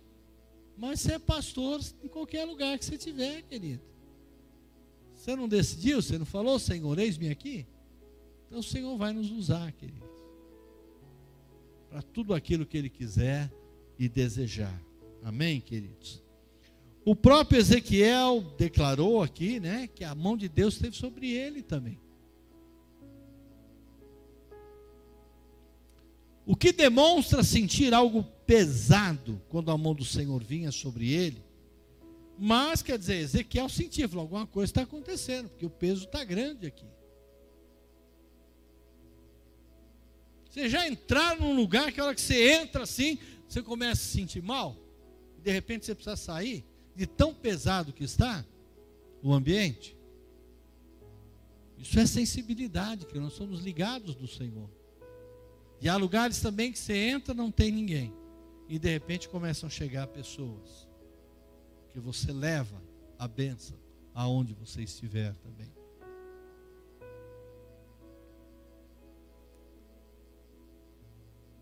Mas 0.77 0.99
você 0.99 1.13
é 1.13 1.19
pastor 1.19 1.79
em 2.03 2.09
qualquer 2.09 2.43
lugar 2.43 2.77
que 2.77 2.83
você 2.83 2.97
tiver, 2.97 3.43
querido. 3.43 3.81
Você 5.15 5.35
não 5.35 5.47
decidiu? 5.47 6.01
Você 6.01 6.17
não 6.17 6.25
falou, 6.25 6.59
Senhor, 6.59 6.99
eis-me 6.99 7.29
aqui? 7.29 7.65
Então 8.47 8.59
o 8.59 8.63
Senhor 8.63 8.97
vai 8.97 9.13
nos 9.13 9.31
usar, 9.31 9.71
queridos. 9.71 10.09
Para 11.89 12.01
tudo 12.01 12.33
aquilo 12.33 12.65
que 12.65 12.77
Ele 12.77 12.89
quiser 12.89 13.49
e 13.97 14.09
desejar. 14.09 14.81
Amém, 15.23 15.61
queridos? 15.61 16.28
O 17.05 17.15
próprio 17.15 17.59
Ezequiel 17.59 18.41
declarou 18.57 19.23
aqui, 19.23 19.59
né, 19.59 19.87
que 19.87 20.03
a 20.03 20.13
mão 20.13 20.37
de 20.37 20.47
Deus 20.47 20.75
esteve 20.75 20.95
sobre 20.95 21.31
ele 21.31 21.63
também. 21.63 21.99
O 26.45 26.55
que 26.55 26.71
demonstra 26.71 27.43
sentir 27.43 27.93
algo 27.93 28.23
pesado 28.45 29.39
quando 29.49 29.69
a 29.69 29.77
mão 29.77 29.93
do 29.93 30.03
Senhor 30.03 30.43
vinha 30.43 30.71
sobre 30.71 31.11
ele. 31.11 31.43
Mas, 32.37 32.81
quer 32.81 32.97
dizer, 32.97 33.17
Ezequiel 33.17 33.69
sentia, 33.69 34.07
falou, 34.07 34.23
alguma 34.23 34.47
coisa 34.47 34.71
está 34.71 34.81
acontecendo, 34.81 35.49
porque 35.49 35.65
o 35.65 35.69
peso 35.69 36.05
está 36.05 36.23
grande 36.23 36.65
aqui. 36.65 36.85
Você 40.49 40.67
já 40.67 40.87
entrar 40.87 41.39
num 41.39 41.55
lugar 41.55 41.91
que 41.91 41.99
a 41.99 42.05
hora 42.05 42.15
que 42.15 42.21
você 42.21 42.53
entra 42.53 42.83
assim, 42.83 43.19
você 43.47 43.61
começa 43.61 44.01
a 44.01 44.05
se 44.05 44.13
sentir 44.13 44.41
mal, 44.41 44.75
e 45.37 45.41
de 45.41 45.51
repente 45.51 45.85
você 45.85 45.93
precisa 45.93 46.15
sair 46.15 46.65
de 46.99 47.07
tão 47.07 47.33
pesado 47.33 47.93
que 47.93 48.03
está 48.03 48.45
o 49.23 49.33
ambiente. 49.33 49.97
Isso 51.77 51.97
é 51.97 52.05
sensibilidade, 52.05 53.05
que 53.05 53.17
nós 53.17 53.31
somos 53.31 53.61
ligados 53.61 54.15
do 54.15 54.27
Senhor. 54.27 54.69
E 55.79 55.87
há 55.87 55.95
lugares 55.95 56.41
também 56.41 56.73
que 56.73 56.77
você 56.77 56.93
entra 56.93 57.33
não 57.33 57.49
tem 57.49 57.71
ninguém. 57.71 58.13
E 58.67 58.77
de 58.77 58.89
repente 58.89 59.29
começam 59.29 59.67
a 59.67 59.69
chegar 59.69 60.07
pessoas. 60.07 60.89
Que 61.91 62.01
você 62.01 62.33
leva 62.33 62.83
a 63.17 63.29
bênção 63.29 63.77
aonde 64.13 64.53
você 64.53 64.81
estiver 64.81 65.33
também. 65.35 65.71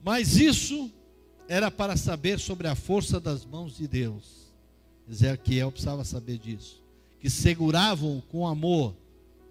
Mas 0.04 0.36
isso 0.36 0.92
era 1.48 1.70
para 1.70 1.96
saber 1.96 2.40
sobre 2.40 2.68
a 2.68 2.74
força 2.74 3.20
das 3.20 3.46
mãos 3.46 3.78
de 3.78 3.88
Deus. 3.88 4.47
Ezequiel 5.10 5.72
precisava 5.72 6.04
saber 6.04 6.38
disso. 6.38 6.84
Que 7.20 7.30
seguravam 7.30 8.22
com 8.30 8.48
amor 8.48 8.96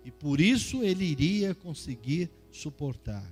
e 0.04 0.10
por 0.10 0.40
isso 0.40 0.82
ele 0.82 1.04
iria 1.04 1.54
conseguir 1.54 2.30
suportar. 2.50 3.24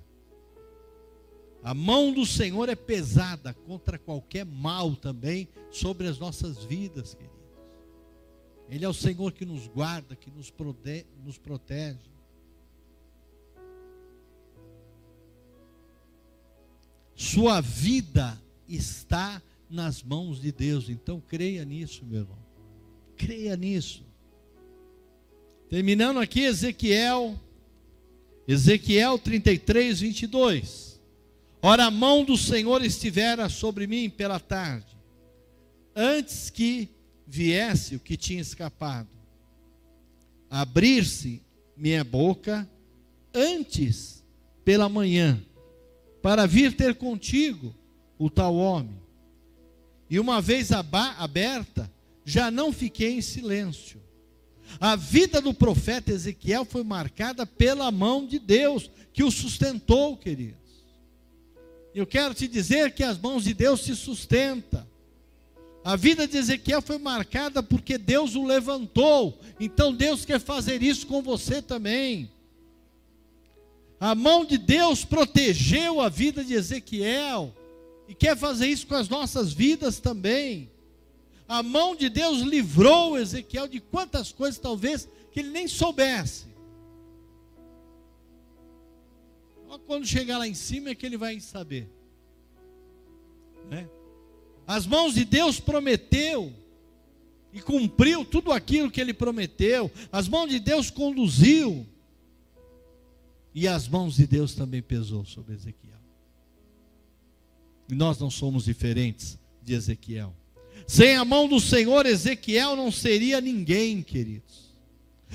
A 1.63 1.73
mão 1.73 2.13
do 2.13 2.27
Senhor 2.27 2.69
é 2.69 2.75
pesada 2.75 3.55
contra 3.55 3.99
qualquer 3.99 4.45
mal 4.45 4.95
também 4.97 5.49
sobre 5.71 6.09
as 6.09 6.19
nossas 6.19 6.65
vidas, 6.65 7.15
queridos. 7.15 7.35
Ele 8.69 8.85
é 8.85 8.89
o 8.89 8.95
Senhor 8.95 9.33
que 9.33 9.47
nos 9.47 9.67
guarda, 9.69 10.17
que 10.17 10.31
nos, 10.31 10.51
protege. 10.51 11.07
Nos 11.25 11.39
protege. 11.39 11.99
Sua 17.15 17.61
vida 17.61 18.41
está 18.69 19.41
nas 19.75 20.03
mãos 20.03 20.41
de 20.41 20.53
Deus, 20.53 20.89
então 20.89 21.21
creia 21.21 21.65
nisso, 21.65 22.05
meu 22.07 22.21
irmão. 22.21 22.39
Creia 23.17 23.57
nisso. 23.57 24.05
Terminando 25.69 26.21
aqui, 26.21 26.41
Ezequiel, 26.41 27.39
Ezequiel 28.47 29.19
33, 29.19 30.01
22. 30.01 31.01
Ora, 31.61 31.87
a 31.87 31.91
mão 31.91 32.25
do 32.25 32.37
Senhor 32.37 32.85
estivera 32.85 33.49
sobre 33.49 33.87
mim 33.87 34.09
pela 34.09 34.39
tarde, 34.39 34.97
antes 35.97 36.51
que 36.51 36.89
viesse 37.27 37.97
o 37.97 38.01
que 38.01 38.17
tinha 38.17 38.41
escapado. 38.41 39.09
Abrir-se 40.49 41.43
minha 41.77 42.05
boca 42.05 42.69
antes 43.35 44.23
pela 44.65 44.89
manhã, 44.89 45.43
para 46.23 46.47
vir 46.47 46.77
ter 46.77 46.95
contigo 46.95 47.75
o 48.19 48.31
tal 48.31 48.55
homem. 48.55 49.04
E 50.15 50.21
uma 50.21 50.41
vez 50.41 50.71
aberta, 50.71 51.91
já 52.25 52.51
não 52.51 52.73
fiquei 52.73 53.15
em 53.15 53.21
silêncio 53.21 54.05
a 54.81 54.97
vida 54.97 55.41
do 55.41 55.55
profeta 55.55 56.13
Ezequiel 56.13 56.65
foi 56.65 56.83
marcada 56.83 57.47
pela 57.47 57.91
mão 57.91 58.27
de 58.27 58.39
Deus, 58.39 58.91
que 59.13 59.23
o 59.23 59.31
sustentou, 59.31 60.17
queridos. 60.17 60.59
Eu 61.95 62.07
quero 62.07 62.35
te 62.35 62.49
dizer 62.49 62.93
que 62.93 63.05
as 63.05 63.19
mãos 63.19 63.45
de 63.45 63.55
Deus 63.55 63.83
se 63.83 63.95
sustentam. 63.95 64.85
A 65.85 65.97
vida 65.97 66.27
de 66.27 66.37
Ezequiel 66.37 66.83
foi 66.83 66.99
marcada 66.99 67.63
porque 67.63 67.97
Deus 67.99 68.35
o 68.35 68.45
levantou. 68.45 69.39
Então 69.61 69.95
Deus 69.95 70.25
quer 70.25 70.41
fazer 70.41 70.83
isso 70.83 71.07
com 71.07 71.23
você 71.23 71.63
também. 71.63 72.31
A 74.01 74.15
mão 74.15 74.45
de 74.45 74.59
Deus 74.59 75.05
protegeu 75.05 76.01
a 76.01 76.09
vida 76.09 76.43
de 76.43 76.55
Ezequiel 76.55 77.55
e 78.09 78.15
quer 78.15 78.37
fazer 78.37 78.67
isso 78.67 78.87
com 78.87 78.95
as 78.95 79.09
nossas 79.09 79.53
vidas 79.53 80.01
também 80.01 80.71
a 81.49 81.63
mão 81.63 81.95
de 81.95 82.09
Deus 82.09 82.41
livrou 82.41 83.19
Ezequiel 83.19 83.69
de 83.69 83.81
quantas 83.81 84.33
coisas 84.33 84.59
talvez 84.59 85.09
que 85.31 85.41
ele 85.41 85.51
nem 85.51 85.69
soubesse. 85.69 86.47
Quando 89.87 90.07
chegar 90.07 90.39
lá 90.39 90.47
em 90.47 90.55
cima 90.55 90.91
é 90.91 90.95
que 90.95 91.05
ele 91.05 91.17
vai 91.17 91.39
saber. 91.41 91.91
Né? 93.69 93.89
As 94.67 94.87
mãos 94.87 95.15
de 95.15 95.25
Deus 95.25 95.59
prometeu 95.59 96.53
e 97.53 97.61
cumpriu 97.61 98.25
tudo 98.25 98.53
aquilo 98.53 98.91
que 98.91 99.01
ele 99.01 99.13
prometeu. 99.13 99.91
As 100.13 100.29
mãos 100.29 100.49
de 100.49 100.61
Deus 100.61 100.91
conduziu. 100.91 101.87
E 103.53 103.67
as 103.67 103.89
mãos 103.89 104.17
de 104.17 104.27
Deus 104.27 104.55
também 104.55 104.81
pesou 104.81 105.25
sobre 105.25 105.55
Ezequiel. 105.55 105.84
Nós 107.89 108.19
não 108.19 108.31
somos 108.31 108.65
diferentes 108.65 109.39
de 109.63 109.75
Ezequiel. 109.75 110.35
Sem 110.87 111.17
a 111.17 111.25
mão 111.25 111.49
do 111.49 111.61
Senhor, 111.61 112.07
Ezequiel 112.07 112.77
não 112.77 112.91
seria 112.91 113.41
ninguém, 113.41 114.03
queridos. 114.03 114.73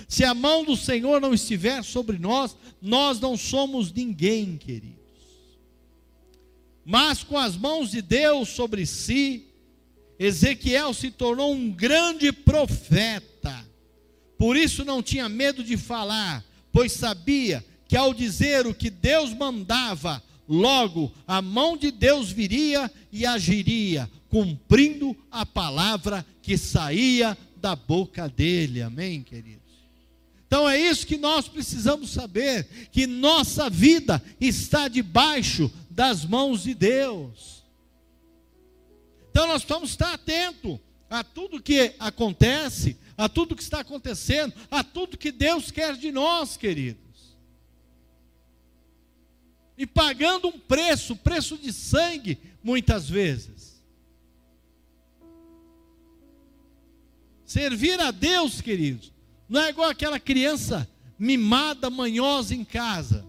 Se 0.08 0.24
a 0.24 0.34
mão 0.34 0.64
do 0.64 0.78
Senhor 0.78 1.20
não 1.20 1.34
estiver 1.34 1.84
sobre 1.84 2.18
nós, 2.18 2.56
nós 2.82 3.20
não 3.20 3.36
somos 3.36 3.92
ninguém, 3.92 4.58
queridos. 4.58 5.00
Mas 6.86 7.24
com 7.24 7.38
as 7.38 7.56
mãos 7.56 7.92
de 7.92 8.02
Deus 8.02 8.50
sobre 8.50 8.86
si, 8.86 9.46
Ezequiel 10.18 10.94
se 10.94 11.12
tornou 11.12 11.54
um 11.54 11.72
grande 11.72 12.32
profeta. 12.32 13.66
Por 14.38 14.56
isso 14.56 14.86
não 14.86 15.04
tinha 15.04 15.28
medo 15.28 15.64
de 15.64 15.78
falar, 15.78 16.44
pois 16.72 16.94
sabia 16.94 17.66
que 17.88 17.96
ao 17.96 18.14
dizer 18.14 18.68
o 18.68 18.74
que 18.74 18.90
Deus 18.90 19.34
mandava, 19.34 20.24
logo 20.50 21.14
a 21.28 21.42
mão 21.42 21.78
de 21.78 21.92
Deus 21.92 22.32
viria 22.32 22.92
e 23.12 23.24
agiria, 23.24 24.10
cumprindo 24.28 25.16
a 25.30 25.46
palavra 25.46 26.26
que 26.42 26.58
saía 26.58 27.38
da 27.56 27.76
boca 27.76 28.28
dele. 28.28 28.82
Amém, 28.82 29.22
queridos? 29.22 29.60
Então 30.48 30.68
é 30.68 30.80
isso 30.80 31.06
que 31.06 31.18
nós 31.18 31.48
precisamos 31.48 32.10
saber: 32.10 32.68
que 32.92 33.06
nossa 33.06 33.70
vida 33.70 34.22
está 34.42 34.88
debaixo 34.88 35.72
das 35.92 36.26
mãos 36.26 36.64
de 36.64 36.74
Deus. 36.74 37.64
Então 39.30 39.46
nós 39.46 39.62
precisamos 39.62 39.92
estar 39.92 40.14
atentos 40.14 40.80
a 41.08 41.24
tudo 41.24 41.62
que 41.62 41.94
acontece, 42.00 42.98
a 43.16 43.30
tudo 43.30 43.56
que 43.56 43.62
está 43.62 43.82
acontecendo, 43.82 44.54
a 44.72 44.84
tudo 44.84 45.18
que 45.18 45.32
Deus 45.32 45.70
quer 45.70 45.96
de 45.96 46.12
nós, 46.12 46.58
queridos. 46.58 47.09
E 49.80 49.88
pagando 49.88 50.50
um 50.50 50.60
preço, 50.60 51.16
preço 51.16 51.58
de 51.58 51.72
sangue, 51.72 52.38
muitas 52.62 53.10
vezes. 53.10 53.82
Servir 57.46 57.98
a 58.02 58.12
Deus, 58.12 58.60
queridos, 58.60 59.14
não 59.48 59.62
é 59.62 59.70
igual 59.70 59.90
aquela 59.90 60.20
criança 60.20 60.86
mimada, 61.18 61.90
manhosa 61.90 62.54
em 62.54 62.66
casa. 62.66 63.26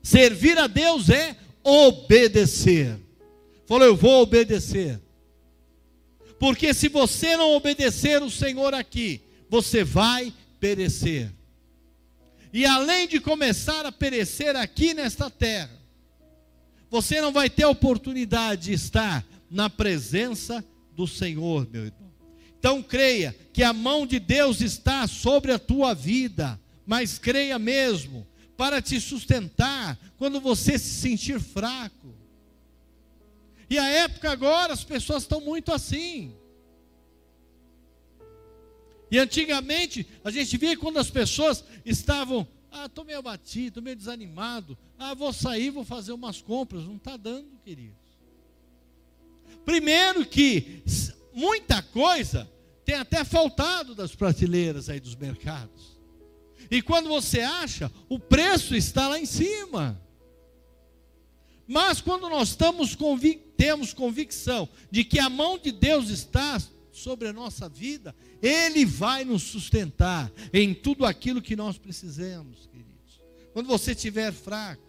Servir 0.00 0.56
a 0.56 0.68
Deus 0.68 1.10
é 1.10 1.36
obedecer. 1.64 2.96
Falou, 3.66 3.84
eu 3.84 3.96
vou 3.96 4.22
obedecer. 4.22 5.00
Porque 6.38 6.72
se 6.72 6.88
você 6.88 7.36
não 7.36 7.50
obedecer 7.56 8.22
o 8.22 8.30
Senhor 8.30 8.72
aqui, 8.74 9.20
você 9.50 9.82
vai 9.82 10.32
perecer. 10.60 11.32
E 12.52 12.64
além 12.64 13.06
de 13.06 13.20
começar 13.20 13.84
a 13.84 13.92
perecer 13.92 14.56
aqui 14.56 14.94
nesta 14.94 15.30
terra, 15.30 15.78
você 16.90 17.20
não 17.20 17.32
vai 17.32 17.50
ter 17.50 17.64
oportunidade 17.66 18.66
de 18.66 18.72
estar 18.72 19.24
na 19.50 19.68
presença 19.68 20.64
do 20.94 21.06
Senhor, 21.06 21.68
meu 21.70 21.86
irmão. 21.86 22.08
Então 22.58 22.82
creia 22.82 23.36
que 23.52 23.62
a 23.62 23.72
mão 23.72 24.06
de 24.06 24.18
Deus 24.18 24.60
está 24.60 25.06
sobre 25.06 25.52
a 25.52 25.58
tua 25.58 25.94
vida, 25.94 26.58
mas 26.86 27.18
creia 27.18 27.58
mesmo, 27.58 28.26
para 28.56 28.82
te 28.82 29.00
sustentar 29.00 29.96
quando 30.16 30.40
você 30.40 30.78
se 30.78 31.00
sentir 31.00 31.38
fraco. 31.38 32.14
E 33.70 33.78
a 33.78 33.86
época 33.86 34.30
agora, 34.30 34.72
as 34.72 34.82
pessoas 34.82 35.22
estão 35.22 35.40
muito 35.40 35.72
assim. 35.72 36.34
E 39.10 39.18
antigamente, 39.18 40.06
a 40.22 40.30
gente 40.30 40.56
via 40.56 40.76
quando 40.76 40.98
as 40.98 41.10
pessoas 41.10 41.64
estavam, 41.84 42.46
ah, 42.70 42.86
estou 42.86 43.04
meio 43.04 43.18
abatido, 43.18 43.68
estou 43.68 43.82
meio 43.82 43.96
desanimado, 43.96 44.76
ah, 44.98 45.14
vou 45.14 45.32
sair, 45.32 45.70
vou 45.70 45.84
fazer 45.84 46.12
umas 46.12 46.40
compras. 46.42 46.84
Não 46.84 46.96
está 46.96 47.16
dando, 47.16 47.48
queridos. 47.64 47.96
Primeiro 49.64 50.24
que 50.26 50.82
muita 51.32 51.82
coisa 51.82 52.50
tem 52.84 52.96
até 52.96 53.24
faltado 53.24 53.94
das 53.94 54.14
prateleiras 54.14 54.88
aí 54.88 55.00
dos 55.00 55.14
mercados. 55.14 55.98
E 56.70 56.82
quando 56.82 57.08
você 57.08 57.40
acha, 57.40 57.90
o 58.08 58.18
preço 58.18 58.74
está 58.74 59.08
lá 59.08 59.18
em 59.18 59.26
cima. 59.26 60.00
Mas 61.66 62.00
quando 62.00 62.28
nós 62.28 62.48
estamos 62.50 62.94
convic 62.94 63.48
temos 63.58 63.92
convicção 63.92 64.68
de 64.88 65.02
que 65.02 65.18
a 65.18 65.28
mão 65.28 65.58
de 65.58 65.72
Deus 65.72 66.10
está 66.10 66.62
sobre 66.98 67.28
a 67.28 67.32
nossa 67.32 67.68
vida, 67.68 68.14
Ele 68.42 68.84
vai 68.84 69.24
nos 69.24 69.42
sustentar 69.42 70.30
em 70.52 70.74
tudo 70.74 71.04
aquilo 71.04 71.40
que 71.42 71.56
nós 71.56 71.78
precisamos, 71.78 72.66
queridos. 72.66 73.20
Quando 73.52 73.66
você 73.66 73.92
estiver 73.92 74.32
fraco, 74.32 74.82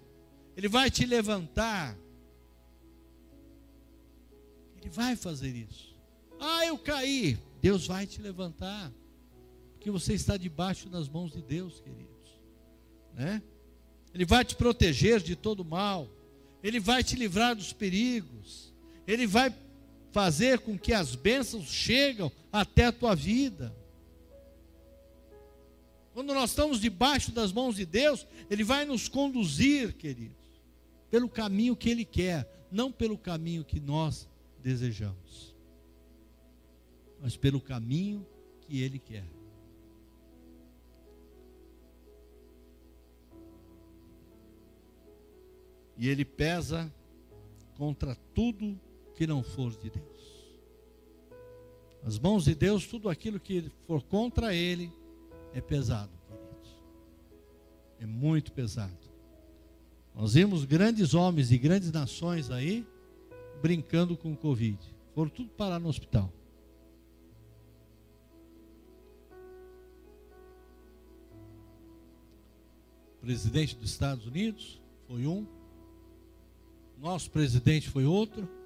Ele 0.56 0.68
vai 0.68 0.92
te 0.92 1.06
levantar. 1.06 1.98
Ele 4.82 4.90
vai 4.90 5.16
fazer 5.16 5.56
isso. 5.56 5.96
Ah, 6.40 6.66
eu 6.66 6.78
caí. 6.78 7.38
Deus 7.62 7.88
vai 7.88 8.08
te 8.08 8.22
levantar. 8.22 8.92
Porque 9.74 9.92
você 9.92 10.14
está 10.14 10.38
debaixo 10.38 10.90
das 10.90 11.08
mãos 11.08 11.32
de 11.32 11.42
Deus, 11.42 11.80
queridos. 11.80 12.10
Né? 13.14 13.42
Ele 14.14 14.26
vai 14.26 14.44
te 14.44 14.56
proteger 14.56 15.22
de 15.22 15.36
todo 15.36 15.64
mal. 15.64 16.10
Ele 16.64 16.80
vai 16.80 17.04
te 17.04 17.16
livrar 17.16 17.56
dos 17.56 17.74
perigos. 17.74 18.74
Ele 19.08 19.26
vai 19.26 19.54
fazer 20.12 20.60
com 20.60 20.78
que 20.78 20.94
as 20.94 21.16
bênçãos 21.16 21.66
cheguem 21.66 22.32
até 22.52 22.86
a 22.86 22.92
tua 22.92 23.16
vida. 23.16 23.76
Quando 26.14 26.34
nós 26.34 26.50
estamos 26.50 26.80
debaixo 26.82 27.32
das 27.32 27.52
mãos 27.52 27.76
de 27.76 27.86
Deus, 27.86 28.28
Ele 28.50 28.64
vai 28.64 28.86
nos 28.86 29.08
conduzir, 29.08 29.94
queridos, 29.94 30.36
pelo 31.10 31.30
caminho 31.30 31.76
que 31.76 31.90
Ele 31.90 32.04
quer, 32.04 32.68
não 32.72 32.92
pelo 32.92 33.18
caminho 33.18 33.64
que 33.64 33.80
nós 33.80 34.28
desejamos, 34.62 35.56
mas 37.22 37.38
pelo 37.38 37.62
caminho 37.62 38.26
que 38.62 38.82
Ele 38.82 39.00
quer. 39.00 39.26
E 45.98 46.08
Ele 46.08 46.24
pesa 46.24 46.94
contra 47.76 48.16
tudo 48.34 48.80
que 49.20 49.28
não 49.28 49.44
for 49.44 49.70
de 49.72 49.90
Deus. 49.90 50.50
As 52.06 52.18
mãos 52.18 52.46
de 52.46 52.56
Deus, 52.56 52.88
tudo 52.88 53.10
aquilo 53.10 53.38
que 53.38 53.70
for 53.86 54.02
contra 54.02 54.56
Ele, 54.56 54.90
é 55.54 55.60
pesado, 55.60 56.10
queridos. 56.26 56.82
É 58.00 58.06
muito 58.06 58.54
pesado. 58.54 58.98
Nós 60.16 60.36
vimos 60.36 60.64
grandes 60.64 61.14
homens 61.14 61.52
e 61.52 61.58
grandes 61.58 61.92
nações 61.92 62.50
aí 62.50 62.88
brincando 63.62 64.16
com 64.16 64.32
o 64.32 64.38
Covid. 64.38 64.80
Foram 65.14 65.30
tudo 65.30 65.50
parar 65.50 65.80
no 65.80 65.90
hospital. 65.90 66.32
Presidente 73.20 73.76
dos 73.76 73.92
Estados 73.92 74.26
Unidos 74.26 74.82
foi 75.10 75.28
um. 75.28 75.46
Nosso 76.98 77.30
presidente 77.30 77.90
foi 77.90 78.06
outro. 78.06 78.59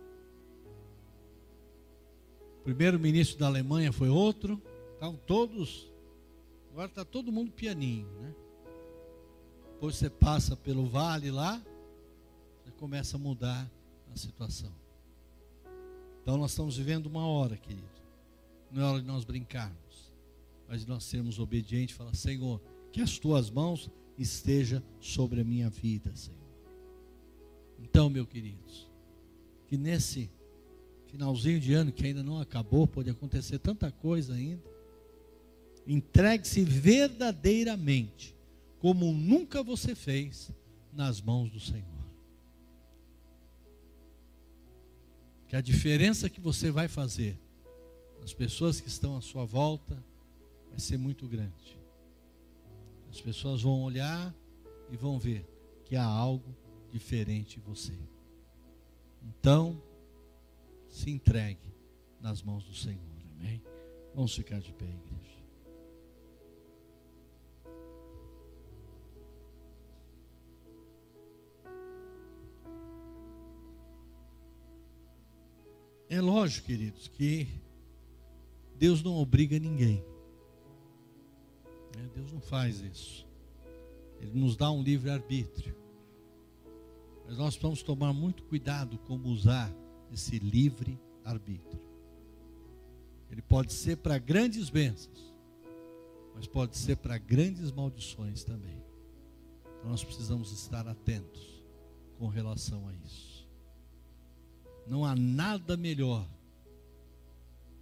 Primeiro-ministro 2.64 3.38
da 3.38 3.48
Alemanha 3.48 3.92
foi 3.92 4.10
outro. 4.10 4.62
Estavam 4.94 5.18
todos. 5.28 5.92
Agora 6.72 6.88
está 6.88 7.04
todo 7.04 7.32
mundo 7.32 7.52
pianinho, 7.52 8.08
né? 8.20 8.34
Depois 9.74 9.98
você 9.98 10.10
passa 10.10 10.56
pelo 10.56 10.86
vale 10.88 11.30
lá, 11.30 11.62
você 12.64 12.72
começa 12.72 13.18
a 13.18 13.20
mudar 13.20 13.70
a 14.12 14.18
situação. 14.18 14.72
Então 16.22 16.38
nós 16.38 16.52
estamos 16.52 16.78
vivendo 16.78 17.08
uma 17.08 17.28
hora, 17.28 17.58
querido. 17.58 17.84
Não 18.72 18.82
é 18.82 18.86
hora 18.86 19.02
de 19.02 19.08
nós 19.08 19.26
brincarmos, 19.26 20.14
mas 20.70 20.82
de 20.82 20.88
nós 20.88 21.04
sermos 21.04 21.38
obedientes 21.38 21.94
e 21.94 21.98
falar, 21.98 22.16
Senhor, 22.16 22.62
que 22.94 23.02
as 23.02 23.20
tuas 23.20 23.50
mãos 23.50 23.92
estejam 24.18 24.82
sobre 25.02 25.42
a 25.42 25.44
minha 25.44 25.70
vida, 25.70 26.16
Senhor. 26.16 26.40
Então, 27.78 28.10
meus 28.10 28.28
queridos, 28.30 28.90
que 29.68 29.78
nesse 29.78 30.32
finalzinho 31.14 31.60
de 31.60 31.76
ano 31.76 31.92
que 31.92 32.08
ainda 32.08 32.24
não 32.24 32.42
acabou, 32.42 32.88
pode 32.88 33.08
acontecer 33.08 33.60
tanta 33.60 33.92
coisa 33.92 34.34
ainda. 34.34 34.64
Entregue-se 35.86 36.64
verdadeiramente, 36.64 38.36
como 38.80 39.14
nunca 39.14 39.62
você 39.62 39.94
fez, 39.94 40.52
nas 40.92 41.22
mãos 41.22 41.52
do 41.52 41.60
Senhor. 41.60 41.86
Que 45.48 45.56
a 45.56 45.62
diferença 45.62 46.32
que 46.32 46.42
você 46.42 46.72
vai 46.72 46.88
fazer 46.88 47.40
nas 48.20 48.34
pessoas 48.34 48.82
que 48.82 48.88
estão 48.88 49.16
à 49.16 49.22
sua 49.22 49.46
volta 49.46 50.04
vai 50.72 50.80
ser 50.80 50.98
muito 50.98 51.28
grande. 51.28 51.78
As 53.12 53.22
pessoas 53.22 53.62
vão 53.62 53.84
olhar 53.84 54.34
e 54.92 54.98
vão 54.98 55.20
ver 55.20 55.46
que 55.86 55.96
há 55.96 56.04
algo 56.04 56.56
diferente 56.92 57.60
em 57.60 57.62
você. 57.62 57.94
Então, 59.22 59.80
se 60.94 61.10
entregue 61.10 61.74
nas 62.22 62.44
mãos 62.44 62.64
do 62.64 62.74
Senhor. 62.74 63.02
Amém? 63.36 63.62
Vamos 64.14 64.36
ficar 64.36 64.60
de 64.60 64.72
pé, 64.74 64.86
igreja. 64.86 65.44
É 76.08 76.22
lógico, 76.22 76.68
queridos, 76.68 77.08
que 77.08 77.48
Deus 78.78 79.02
não 79.02 79.16
obriga 79.16 79.58
ninguém. 79.58 80.06
Né? 81.98 82.08
Deus 82.14 82.32
não 82.32 82.40
faz 82.40 82.82
isso. 82.82 83.28
Ele 84.22 84.40
nos 84.40 84.56
dá 84.56 84.70
um 84.70 84.84
livre 84.84 85.10
arbítrio. 85.10 85.76
Mas 87.26 87.40
nós 87.40 87.56
precisamos 87.56 87.82
tomar 87.82 88.14
muito 88.14 88.44
cuidado 88.44 89.00
como 89.00 89.28
usar 89.30 89.74
esse 90.14 90.40
livre 90.40 91.00
arbítrio. 91.26 91.82
Ele 93.30 93.42
pode 93.42 93.74
ser 93.74 93.98
para 93.98 94.18
grandes 94.18 94.70
bênçãos, 94.70 95.34
mas 96.36 96.46
pode 96.46 96.78
ser 96.78 96.98
para 96.98 97.18
grandes 97.18 97.72
maldições 97.72 98.44
também. 98.44 98.84
Então 99.78 99.90
nós 99.90 100.04
precisamos 100.04 100.52
estar 100.52 100.88
atentos 100.88 101.64
com 102.18 102.28
relação 102.28 102.88
a 102.88 102.94
isso. 103.06 103.48
Não 104.88 105.04
há 105.04 105.16
nada 105.16 105.76
melhor, 105.76 106.28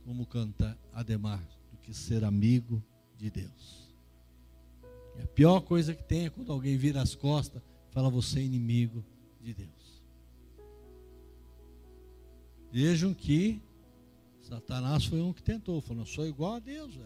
como 0.06 0.26
canta 0.26 0.78
Ademar, 0.94 1.44
do 1.72 1.78
que 1.78 1.94
ser 1.94 2.24
amigo 2.24 2.82
de 3.18 3.30
Deus. 3.30 3.94
E 5.18 5.22
a 5.22 5.28
pior 5.28 5.62
coisa 5.62 5.94
que 5.94 6.04
tem 6.04 6.26
é 6.26 6.30
quando 6.30 6.52
alguém 6.52 6.78
vira 6.78 7.02
as 7.02 7.14
costas 7.14 7.62
e 7.90 7.94
fala 7.94 8.10
você 8.10 8.40
é 8.40 8.44
inimigo 8.44 9.04
de 9.42 9.54
Deus. 9.54 9.81
Vejam 12.72 13.14
que 13.14 13.62
Satanás 14.42 15.06
foi 15.06 15.22
um 15.22 15.34
que 15.34 15.44
tentou, 15.44 15.82
falou: 15.82 16.06
sou 16.06 16.26
igual 16.26 16.56
a 16.56 16.60
Deus. 16.60 16.98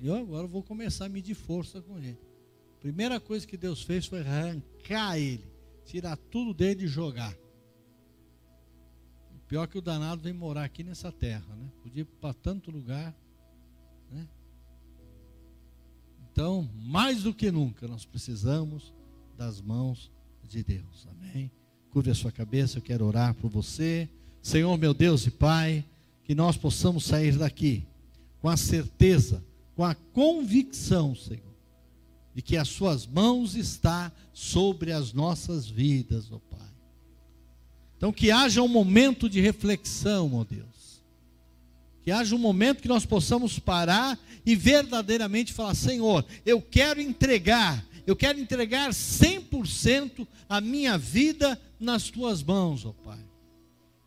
E 0.00 0.06
eu 0.06 0.14
agora 0.14 0.46
vou 0.46 0.62
começar 0.62 1.06
a 1.06 1.08
medir 1.08 1.34
força 1.34 1.82
com 1.82 1.98
ele. 1.98 2.18
Primeira 2.80 3.18
coisa 3.18 3.46
que 3.46 3.56
Deus 3.56 3.82
fez 3.82 4.06
foi 4.06 4.20
arrancar 4.20 5.18
ele, 5.18 5.44
tirar 5.84 6.16
tudo 6.16 6.54
dele 6.54 6.84
e 6.84 6.88
jogar. 6.88 7.34
O 9.34 9.40
pior 9.48 9.66
que 9.66 9.78
o 9.78 9.82
danado 9.82 10.22
vem 10.22 10.32
morar 10.32 10.64
aqui 10.64 10.84
nessa 10.84 11.10
terra, 11.10 11.54
né? 11.56 11.70
Podia 11.82 12.02
ir 12.02 12.04
para 12.04 12.34
tanto 12.34 12.70
lugar, 12.70 13.14
né? 14.10 14.28
Então, 16.30 16.68
mais 16.74 17.22
do 17.22 17.32
que 17.32 17.50
nunca, 17.50 17.88
nós 17.88 18.04
precisamos 18.04 18.92
das 19.36 19.60
mãos 19.60 20.12
de 20.42 20.62
Deus. 20.62 21.08
Amém? 21.10 21.50
Curve 21.90 22.10
a 22.10 22.14
sua 22.14 22.30
cabeça, 22.30 22.78
eu 22.78 22.82
quero 22.82 23.06
orar 23.06 23.34
por 23.34 23.48
você. 23.48 24.08
Senhor, 24.46 24.78
meu 24.78 24.94
Deus 24.94 25.26
e 25.26 25.30
Pai, 25.32 25.84
que 26.22 26.32
nós 26.32 26.56
possamos 26.56 27.04
sair 27.04 27.36
daqui 27.36 27.82
com 28.40 28.48
a 28.48 28.56
certeza, 28.56 29.44
com 29.74 29.82
a 29.82 29.92
convicção, 29.92 31.16
Senhor, 31.16 31.52
de 32.32 32.40
que 32.40 32.56
as 32.56 32.68
Suas 32.68 33.08
mãos 33.08 33.56
está 33.56 34.12
sobre 34.32 34.92
as 34.92 35.12
nossas 35.12 35.66
vidas, 35.66 36.30
ó 36.30 36.38
Pai. 36.38 36.68
Então, 37.96 38.12
que 38.12 38.30
haja 38.30 38.62
um 38.62 38.68
momento 38.68 39.28
de 39.28 39.40
reflexão, 39.40 40.32
ó 40.36 40.44
Deus. 40.44 41.02
Que 42.04 42.12
haja 42.12 42.32
um 42.32 42.38
momento 42.38 42.82
que 42.82 42.88
nós 42.88 43.04
possamos 43.04 43.58
parar 43.58 44.16
e 44.46 44.54
verdadeiramente 44.54 45.52
falar: 45.52 45.74
Senhor, 45.74 46.24
eu 46.44 46.62
quero 46.62 47.00
entregar, 47.00 47.84
eu 48.06 48.14
quero 48.14 48.38
entregar 48.38 48.90
100% 48.90 50.24
a 50.48 50.60
minha 50.60 50.96
vida 50.96 51.60
nas 51.80 52.10
tuas 52.10 52.44
mãos, 52.44 52.86
ó 52.86 52.92
Pai 52.92 53.18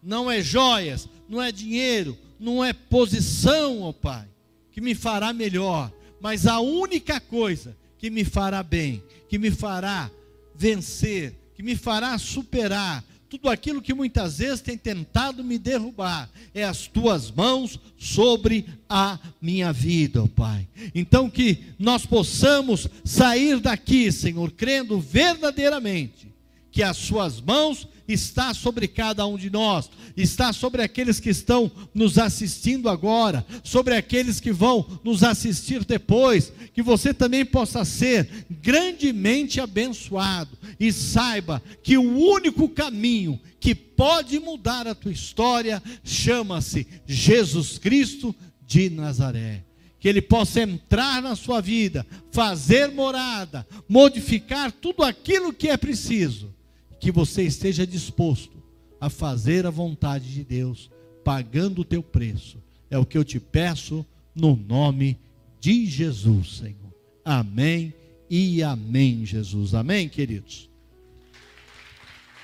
não 0.02 0.30
é 0.30 0.42
joias, 0.42 1.08
não 1.28 1.42
é 1.42 1.52
dinheiro, 1.52 2.18
não 2.40 2.64
é 2.64 2.74
posição, 2.74 3.82
ó 3.82 3.92
Pai, 3.92 4.28
que 4.72 4.82
me 4.82 4.96
fará 4.96 5.34
melhor, 5.34 5.92
mas 6.22 6.48
a 6.48 6.60
única 6.60 7.20
coisa 7.20 7.76
que 7.98 8.10
me 8.10 8.24
fará 8.24 8.64
bem, 8.64 9.04
que 9.28 9.38
me 9.38 9.52
fará 9.52 10.10
vencer, 10.56 11.36
que 11.56 11.62
me 11.62 11.76
fará 11.76 12.18
superar 12.18 13.04
tudo 13.30 13.48
aquilo 13.48 13.82
que 13.82 13.94
muitas 13.94 14.40
vezes 14.40 14.60
tem 14.60 14.76
tentado 14.76 15.44
me 15.44 15.60
derrubar, 15.60 16.28
é 16.54 16.64
as 16.64 16.88
tuas 16.88 17.30
mãos 17.30 17.80
sobre 17.98 18.66
a 18.90 19.20
minha 19.40 19.72
vida, 19.72 20.24
ó 20.24 20.28
Pai. 20.28 20.68
Então 20.96 21.30
que 21.30 21.64
nós 21.78 22.06
possamos 22.06 22.88
sair 23.06 23.60
daqui, 23.60 24.12
Senhor, 24.12 24.52
crendo 24.52 25.00
verdadeiramente 25.00 26.29
que 26.72 26.84
as 26.84 26.98
suas 26.98 27.42
mãos 27.42 27.88
está 28.08 28.54
sobre 28.54 28.88
cada 28.88 29.26
um 29.28 29.38
de 29.38 29.50
nós, 29.50 29.90
está 30.18 30.52
sobre 30.52 30.82
aqueles 30.82 31.20
que 31.20 31.30
estão 31.30 31.72
nos 31.94 32.18
assistindo 32.18 32.90
agora, 32.90 33.46
sobre 33.64 33.96
aqueles 33.96 34.40
que 34.40 34.52
vão 34.52 35.00
nos 35.04 35.24
assistir 35.24 35.86
depois, 35.86 36.52
que 36.74 36.82
você 36.82 37.14
também 37.14 37.46
possa 37.46 37.86
ser 37.86 38.48
grandemente 38.50 39.60
abençoado 39.60 40.58
e 40.80 40.92
saiba 40.92 41.62
que 41.84 41.98
o 41.98 42.18
único 42.18 42.68
caminho 42.70 43.40
que 43.60 43.76
pode 43.76 44.40
mudar 44.40 44.88
a 44.88 44.96
tua 44.96 45.12
história 45.12 45.82
chama-se 46.04 46.88
Jesus 47.06 47.78
Cristo 47.78 48.36
de 48.66 48.90
Nazaré. 48.90 49.64
Que 50.00 50.08
Ele 50.08 50.22
possa 50.22 50.62
entrar 50.62 51.22
na 51.22 51.36
sua 51.36 51.60
vida, 51.60 52.08
fazer 52.32 52.90
morada, 52.90 53.68
modificar 53.88 54.72
tudo 54.72 55.04
aquilo 55.04 55.52
que 55.52 55.68
é 55.68 55.76
preciso, 55.76 56.56
que 57.00 57.12
você 57.12 57.44
esteja 57.44 57.88
disposto 57.88 58.62
a 59.00 59.10
fazer 59.10 59.66
a 59.66 59.70
vontade 59.70 60.34
de 60.34 60.44
Deus, 60.44 60.92
pagando 61.24 61.82
o 61.82 61.86
teu 61.86 62.04
preço. 62.04 62.62
É 62.90 62.98
o 62.98 63.06
que 63.06 63.18
eu 63.18 63.24
te 63.24 63.40
peço 63.40 64.06
no 64.36 64.56
nome 64.56 65.18
de 65.60 65.86
Jesus, 65.86 66.58
Senhor. 66.58 66.94
Amém 67.24 67.94
e 68.30 68.62
amém, 68.62 69.26
Jesus. 69.26 69.74
Amém, 69.74 70.10
queridos. 70.10 70.70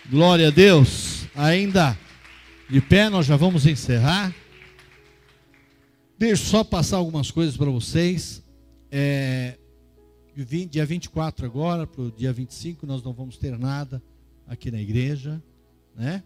Glória 0.09 0.47
a 0.47 0.51
Deus. 0.51 1.25
Ainda 1.35 1.97
de 2.69 2.79
pé, 2.79 3.09
nós 3.09 3.25
já 3.25 3.35
vamos 3.35 3.65
encerrar. 3.65 4.33
Deixa 6.17 6.43
eu 6.43 6.47
só 6.47 6.63
passar 6.63 6.97
algumas 6.97 7.29
coisas 7.29 7.57
para 7.57 7.69
vocês. 7.69 8.41
É, 8.89 9.57
dia 10.69 10.85
24 10.85 11.45
agora, 11.45 11.85
para 11.85 12.03
o 12.03 12.11
dia 12.11 12.31
25, 12.31 12.85
nós 12.85 13.03
não 13.03 13.11
vamos 13.11 13.37
ter 13.37 13.57
nada 13.57 14.01
aqui 14.47 14.71
na 14.71 14.81
igreja, 14.81 15.41
né? 15.95 16.23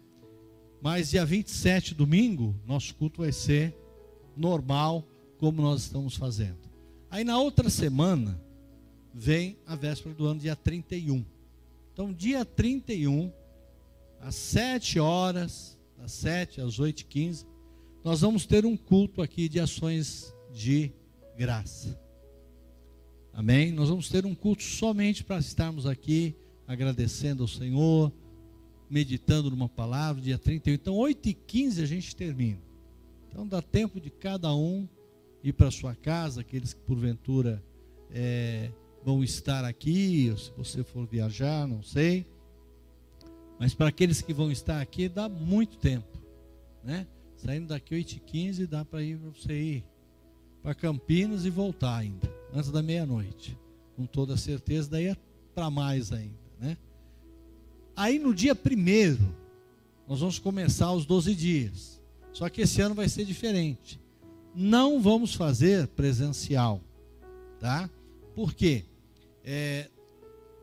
Mas 0.82 1.10
dia 1.10 1.24
27, 1.24 1.94
domingo, 1.94 2.54
nosso 2.66 2.94
culto 2.94 3.22
vai 3.22 3.32
ser 3.32 3.76
normal, 4.36 5.06
como 5.38 5.60
nós 5.60 5.82
estamos 5.82 6.16
fazendo. 6.16 6.58
Aí 7.10 7.24
na 7.24 7.38
outra 7.38 7.68
semana, 7.68 8.40
vem 9.12 9.58
a 9.66 9.74
véspera 9.74 10.14
do 10.14 10.26
ano, 10.26 10.40
dia 10.40 10.56
31. 10.56 11.24
Então, 11.92 12.12
dia 12.12 12.44
31, 12.44 13.32
às 14.20 14.34
7 14.34 14.98
horas, 14.98 15.78
das 15.98 16.12
7 16.12 16.60
às 16.60 16.78
8 16.78 17.00
e 17.00 17.04
15, 17.04 17.46
nós 18.02 18.20
vamos 18.22 18.46
ter 18.46 18.64
um 18.64 18.76
culto 18.76 19.20
aqui 19.20 19.48
de 19.48 19.60
ações 19.60 20.34
de 20.52 20.92
graça. 21.36 22.00
Amém? 23.32 23.72
Nós 23.72 23.88
vamos 23.88 24.08
ter 24.08 24.24
um 24.24 24.34
culto 24.34 24.62
somente 24.62 25.22
para 25.22 25.38
estarmos 25.38 25.86
aqui 25.86 26.34
agradecendo 26.70 27.42
ao 27.42 27.48
Senhor, 27.48 28.12
meditando 28.88 29.50
numa 29.50 29.68
palavra, 29.68 30.22
dia 30.22 30.38
31. 30.38 30.74
Então, 30.74 30.94
8 30.94 31.28
e 31.28 31.34
15 31.34 31.82
a 31.82 31.86
gente 31.86 32.14
termina. 32.14 32.60
Então, 33.28 33.44
dá 33.44 33.60
tempo 33.60 34.00
de 34.00 34.08
cada 34.08 34.54
um 34.54 34.88
ir 35.42 35.52
para 35.52 35.68
sua 35.72 35.96
casa, 35.96 36.42
aqueles 36.42 36.72
que 36.72 36.80
porventura 36.82 37.60
é, 38.12 38.70
vão 39.04 39.24
estar 39.24 39.64
aqui, 39.64 40.28
ou 40.30 40.36
se 40.36 40.52
você 40.56 40.84
for 40.84 41.08
viajar, 41.08 41.66
não 41.66 41.82
sei. 41.82 42.24
Mas 43.58 43.74
para 43.74 43.88
aqueles 43.88 44.22
que 44.22 44.32
vão 44.32 44.48
estar 44.52 44.80
aqui, 44.80 45.08
dá 45.08 45.28
muito 45.28 45.76
tempo. 45.76 46.20
Né? 46.84 47.04
Saindo 47.34 47.66
daqui 47.66 47.96
8 47.96 48.12
e 48.12 48.20
15 48.20 48.66
dá 48.68 48.84
para 48.84 49.02
ir 49.02 49.18
para 49.18 49.30
você 49.30 49.60
ir 49.60 49.84
para 50.62 50.72
Campinas 50.72 51.44
e 51.44 51.50
voltar 51.50 51.96
ainda, 51.96 52.32
antes 52.54 52.70
da 52.70 52.80
meia-noite. 52.80 53.58
Com 53.96 54.06
toda 54.06 54.36
certeza, 54.36 54.88
daí 54.88 55.06
é 55.06 55.16
para 55.52 55.68
mais 55.68 56.12
ainda. 56.12 56.39
Né? 56.60 56.76
Aí 57.96 58.18
no 58.18 58.34
dia 58.34 58.54
primeiro, 58.54 59.34
nós 60.06 60.20
vamos 60.20 60.38
começar 60.38 60.92
os 60.92 61.06
12 61.06 61.34
dias. 61.34 62.02
Só 62.32 62.48
que 62.48 62.60
esse 62.60 62.80
ano 62.80 62.94
vai 62.94 63.08
ser 63.08 63.24
diferente. 63.24 63.98
Não 64.54 65.00
vamos 65.00 65.34
fazer 65.34 65.86
presencial, 65.88 66.80
tá? 67.58 67.88
Por 68.34 68.52
quê? 68.52 68.84
É, 69.44 69.88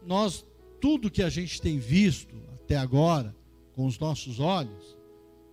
nós, 0.06 0.46
tudo 0.80 1.10
que 1.10 1.24
a 1.24 1.30
gente 1.30 1.62
tem 1.62 1.80
visto 1.80 2.36
até 2.54 2.78
agora, 2.78 3.36
com 3.74 3.86
os 3.86 3.98
nossos 3.98 4.40
olhos, 4.40 4.98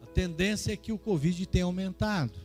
a 0.02 0.06
tendência 0.06 0.72
é 0.72 0.76
que 0.76 0.92
o 0.92 0.98
Covid 0.98 1.46
tenha 1.46 1.64
aumentado. 1.64 2.38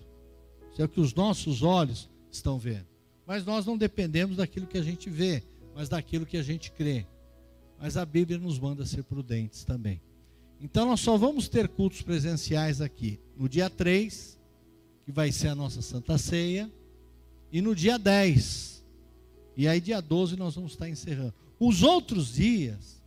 Isso 0.72 0.82
é 0.82 0.86
o 0.86 0.90
que 0.90 1.02
os 1.02 1.14
nossos 1.14 1.64
olhos 1.64 2.10
estão 2.32 2.60
vendo. 2.60 2.88
Mas 3.26 3.46
nós 3.46 3.66
não 3.66 3.78
dependemos 3.78 4.38
daquilo 4.38 4.68
que 4.68 4.78
a 4.78 4.84
gente 4.84 5.10
vê, 5.10 5.44
mas 5.76 5.90
daquilo 5.90 6.26
que 6.26 6.38
a 6.38 6.44
gente 6.44 6.72
crê 6.72 7.06
mas 7.80 7.96
a 7.96 8.06
Bíblia 8.06 8.38
nos 8.38 8.60
manda 8.60 8.86
ser 8.86 9.04
prudentes 9.04 9.64
também. 9.64 10.02
Então 10.60 10.86
nós 10.86 11.00
só 11.00 11.18
vamos 11.18 11.48
ter 11.48 11.70
cultos 11.70 12.02
presenciais 12.02 12.82
aqui 12.82 13.20
no 13.38 13.48
dia 13.48 13.70
3, 13.70 14.38
que 15.06 15.12
vai 15.12 15.32
ser 15.32 15.48
a 15.48 15.56
nossa 15.56 15.82
Santa 15.82 16.18
Ceia, 16.18 16.70
e 17.52 17.62
no 17.62 17.74
dia 17.74 17.98
10. 17.98 18.84
E 19.56 19.68
aí 19.68 19.80
dia 19.80 20.02
12 20.02 20.36
nós 20.36 20.56
vamos 20.56 20.74
estar 20.74 20.90
encerrando. 20.90 21.34
Os 21.58 21.82
outros 21.82 22.34
dias, 22.34 23.02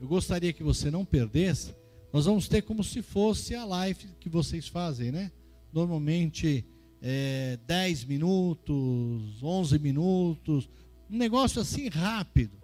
eu 0.00 0.06
gostaria 0.06 0.52
que 0.52 0.62
você 0.62 0.90
não 0.90 1.04
perdesse, 1.04 1.74
nós 2.12 2.26
vamos 2.26 2.48
ter 2.48 2.62
como 2.62 2.84
se 2.84 3.00
fosse 3.00 3.54
a 3.54 3.64
live 3.64 4.08
que 4.18 4.28
vocês 4.28 4.68
fazem, 4.68 5.10
né? 5.10 5.32
Normalmente 5.72 6.66
é, 7.00 7.58
10 7.66 8.04
minutos, 8.04 9.42
11 9.42 9.78
minutos, 9.78 10.68
um 11.08 11.16
negócio 11.16 11.62
assim 11.62 11.88
rápido 11.88 12.59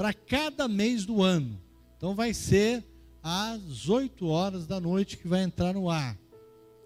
para 0.00 0.14
cada 0.14 0.66
mês 0.66 1.04
do 1.04 1.22
ano. 1.22 1.60
Então 1.98 2.14
vai 2.14 2.32
ser 2.32 2.82
às 3.22 3.86
8 3.86 4.26
horas 4.26 4.66
da 4.66 4.80
noite 4.80 5.18
que 5.18 5.28
vai 5.28 5.42
entrar 5.42 5.74
no 5.74 5.90
ar. 5.90 6.18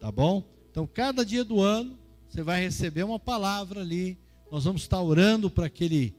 Tá 0.00 0.10
bom? 0.10 0.42
Então 0.68 0.84
cada 0.84 1.24
dia 1.24 1.44
do 1.44 1.60
ano 1.60 1.96
você 2.28 2.42
vai 2.42 2.62
receber 2.62 3.04
uma 3.04 3.20
palavra 3.20 3.82
ali. 3.82 4.18
Nós 4.50 4.64
vamos 4.64 4.82
estar 4.82 5.00
orando 5.00 5.48
para 5.48 5.66
aquele 5.66 6.12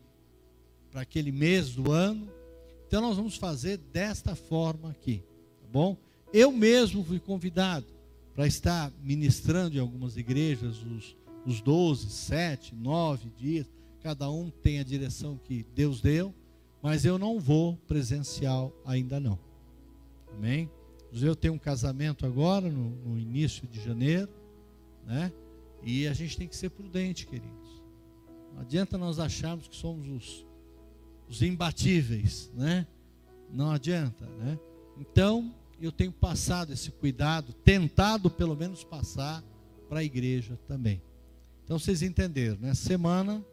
para 0.89 1.01
aquele 1.01 1.33
mês 1.33 1.71
do 1.71 1.91
ano. 1.91 2.29
Então 2.87 3.01
nós 3.01 3.17
vamos 3.17 3.35
fazer 3.35 3.75
desta 3.75 4.33
forma 4.33 4.91
aqui, 4.91 5.21
tá 5.59 5.67
bom? 5.69 5.97
Eu 6.31 6.49
mesmo 6.49 7.03
fui 7.03 7.19
convidado 7.19 7.87
para 8.33 8.47
estar 8.47 8.89
ministrando 9.03 9.75
em 9.75 9.81
algumas 9.81 10.15
igrejas 10.15 10.77
os, 10.81 11.17
os 11.45 11.59
12, 11.59 12.09
7, 12.09 12.73
9 12.73 13.29
dias. 13.37 13.69
Cada 14.01 14.31
um 14.31 14.49
tem 14.49 14.79
a 14.79 14.83
direção 14.83 15.37
que 15.37 15.65
Deus 15.75 15.99
deu 15.99 16.33
mas 16.85 17.03
eu 17.03 17.17
não 17.17 17.39
vou 17.39 17.75
presencial 17.87 18.71
ainda 18.85 19.19
não. 19.19 19.39
Amém? 20.31 20.69
Eu 21.11 21.35
tenho 21.35 21.55
um 21.55 21.57
casamento 21.57 22.27
agora, 22.27 22.69
no, 22.69 22.91
no, 22.91 23.17
início 23.17 23.67
de 23.67 23.83
janeiro, 23.83 24.29
né? 25.03 25.33
E 25.81 26.05
a 26.07 26.13
gente 26.13 26.37
tem 26.37 26.47
que 26.47 26.55
ser 26.55 26.69
prudente, 26.69 27.25
queridos. 27.25 27.81
Não 28.53 28.61
adianta 28.61 28.99
nós 28.99 29.17
acharmos 29.17 29.67
que 29.67 29.75
somos 29.75 30.07
os, 30.07 30.45
os 31.27 31.41
imbatíveis, 31.41 32.51
né? 32.53 32.85
Não 33.51 33.71
adianta, 33.71 34.27
né? 34.37 34.59
Então, 34.99 35.55
eu 35.81 35.91
tenho 35.91 36.11
passado 36.11 36.71
esse 36.71 36.91
cuidado, 36.91 37.51
tentado 37.51 38.29
pelo 38.29 38.55
menos 38.55 38.83
passar 38.83 39.43
para 39.89 40.01
a 40.01 40.03
igreja 40.03 40.55
também. 40.67 41.01
Então, 41.63 41.79
vocês 41.79 42.03
entenderam, 42.03 42.59
né? 42.59 42.75
Semana, 42.75 43.43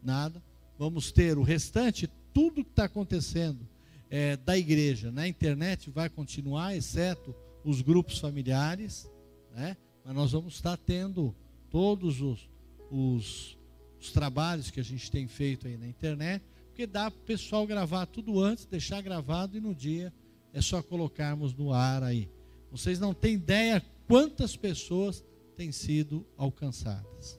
nada. 0.00 0.40
Vamos 0.78 1.10
ter 1.10 1.36
o 1.36 1.42
restante 1.42 2.08
tudo 2.32 2.64
que 2.64 2.70
está 2.70 2.84
acontecendo 2.84 3.66
é, 4.10 4.36
da 4.36 4.58
igreja 4.58 5.10
na 5.10 5.26
internet 5.26 5.90
vai 5.90 6.08
continuar, 6.08 6.76
exceto 6.76 7.34
os 7.64 7.80
grupos 7.80 8.18
familiares, 8.18 9.10
né? 9.54 9.76
mas 10.04 10.14
nós 10.14 10.32
vamos 10.32 10.54
estar 10.54 10.76
tendo 10.76 11.34
todos 11.70 12.20
os, 12.20 12.48
os, 12.90 13.58
os 14.00 14.12
trabalhos 14.12 14.70
que 14.70 14.80
a 14.80 14.84
gente 14.84 15.10
tem 15.10 15.26
feito 15.26 15.66
aí 15.66 15.76
na 15.76 15.86
internet, 15.86 16.44
porque 16.66 16.86
dá 16.86 17.10
para 17.10 17.20
o 17.20 17.24
pessoal 17.24 17.66
gravar 17.66 18.06
tudo 18.06 18.40
antes, 18.40 18.66
deixar 18.66 19.00
gravado 19.00 19.56
e 19.56 19.60
no 19.60 19.74
dia 19.74 20.12
é 20.52 20.60
só 20.60 20.82
colocarmos 20.82 21.54
no 21.54 21.72
ar 21.72 22.02
aí. 22.02 22.28
Vocês 22.70 22.98
não 22.98 23.14
têm 23.14 23.34
ideia 23.34 23.82
quantas 24.06 24.56
pessoas 24.56 25.24
têm 25.56 25.72
sido 25.72 26.26
alcançadas. 26.36 27.38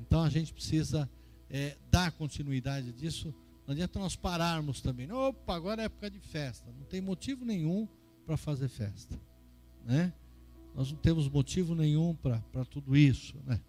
Então 0.00 0.22
a 0.22 0.28
gente 0.28 0.52
precisa 0.52 1.08
é, 1.48 1.76
dar 1.90 2.12
continuidade 2.12 2.92
disso 2.92 3.34
não 3.68 3.74
adianta 3.74 3.98
nós 3.98 4.16
pararmos 4.16 4.80
também. 4.80 5.12
Opa, 5.12 5.54
agora 5.54 5.82
é 5.82 5.84
época 5.84 6.10
de 6.10 6.18
festa. 6.18 6.72
Não 6.72 6.86
tem 6.86 7.02
motivo 7.02 7.44
nenhum 7.44 7.86
para 8.24 8.34
fazer 8.34 8.66
festa. 8.66 9.20
Né? 9.84 10.10
Nós 10.74 10.90
não 10.90 10.98
temos 10.98 11.28
motivo 11.28 11.74
nenhum 11.74 12.14
para 12.14 12.64
tudo 12.64 12.96
isso. 12.96 13.36
Né? 13.44 13.60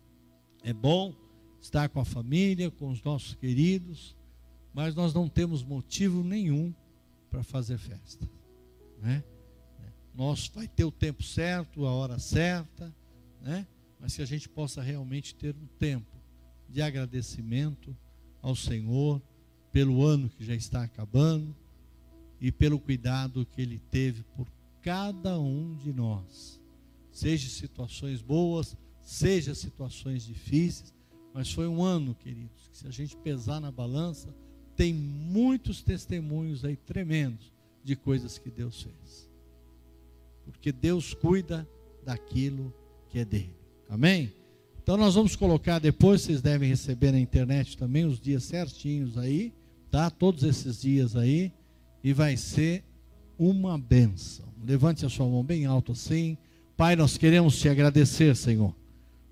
É 0.63 0.71
bom 0.71 1.13
estar 1.59 1.89
com 1.89 1.99
a 1.99 2.05
família, 2.05 2.71
com 2.71 2.89
os 2.89 3.03
nossos 3.03 3.35
queridos, 3.35 4.15
mas 4.73 4.95
nós 4.95 5.13
não 5.13 5.27
temos 5.27 5.65
motivo 5.65 6.23
nenhum 6.23 6.73
para 7.29 7.43
fazer 7.43 7.77
festa. 7.77 8.25
Né? 9.01 9.21
Nós 10.15 10.47
vai 10.47 10.69
ter 10.69 10.85
o 10.85 10.91
tempo 10.93 11.21
certo, 11.23 11.85
a 11.85 11.91
hora 11.91 12.17
certa, 12.19 12.95
né? 13.41 13.67
mas 13.99 14.15
que 14.15 14.21
a 14.21 14.25
gente 14.25 14.47
possa 14.47 14.81
realmente 14.81 15.35
ter 15.35 15.53
um 15.53 15.67
tempo 15.77 16.15
de 16.69 16.81
agradecimento 16.81 17.93
ao 18.41 18.55
Senhor 18.55 19.21
pelo 19.71 20.05
ano 20.05 20.29
que 20.29 20.43
já 20.43 20.55
está 20.55 20.83
acabando, 20.83 21.55
e 22.41 22.51
pelo 22.51 22.79
cuidado 22.79 23.45
que 23.45 23.61
ele 23.61 23.81
teve 23.91 24.23
por 24.35 24.47
cada 24.81 25.39
um 25.39 25.75
de 25.75 25.91
nós. 25.91 26.59
Seja 27.11 27.49
situações 27.49 28.21
boas, 28.21 28.77
seja 29.01 29.53
situações 29.53 30.25
difíceis, 30.25 30.93
mas 31.33 31.51
foi 31.51 31.67
um 31.67 31.83
ano, 31.83 32.15
queridos, 32.15 32.69
que 32.71 32.77
se 32.77 32.87
a 32.87 32.91
gente 32.91 33.15
pesar 33.17 33.59
na 33.59 33.71
balança, 33.71 34.33
tem 34.75 34.93
muitos 34.93 35.81
testemunhos 35.83 36.63
aí 36.63 36.77
tremendos 36.77 37.51
de 37.83 37.95
coisas 37.95 38.37
que 38.37 38.49
Deus 38.49 38.81
fez. 38.81 39.29
Porque 40.45 40.71
Deus 40.71 41.13
cuida 41.13 41.67
daquilo 42.03 42.73
que 43.09 43.19
é 43.19 43.25
dele. 43.25 43.55
Amém? 43.89 44.33
Então 44.81 44.95
nós 44.97 45.15
vamos 45.15 45.35
colocar 45.35 45.79
depois, 45.79 46.21
vocês 46.21 46.41
devem 46.41 46.69
receber 46.69 47.11
na 47.11 47.19
internet 47.19 47.77
também 47.77 48.05
os 48.05 48.19
dias 48.19 48.43
certinhos 48.43 49.17
aí, 49.17 49.53
tá? 49.91 50.09
Todos 50.09 50.43
esses 50.43 50.81
dias 50.81 51.15
aí, 51.15 51.51
e 52.03 52.13
vai 52.13 52.37
ser 52.37 52.83
uma 53.37 53.77
benção. 53.77 54.45
Levante 54.65 55.05
a 55.05 55.09
sua 55.09 55.25
mão 55.25 55.43
bem 55.43 55.65
alto 55.65 55.93
assim. 55.93 56.37
Pai, 56.75 56.95
nós 56.95 57.17
queremos 57.17 57.59
te 57.59 57.67
agradecer, 57.67 58.35
Senhor, 58.35 58.73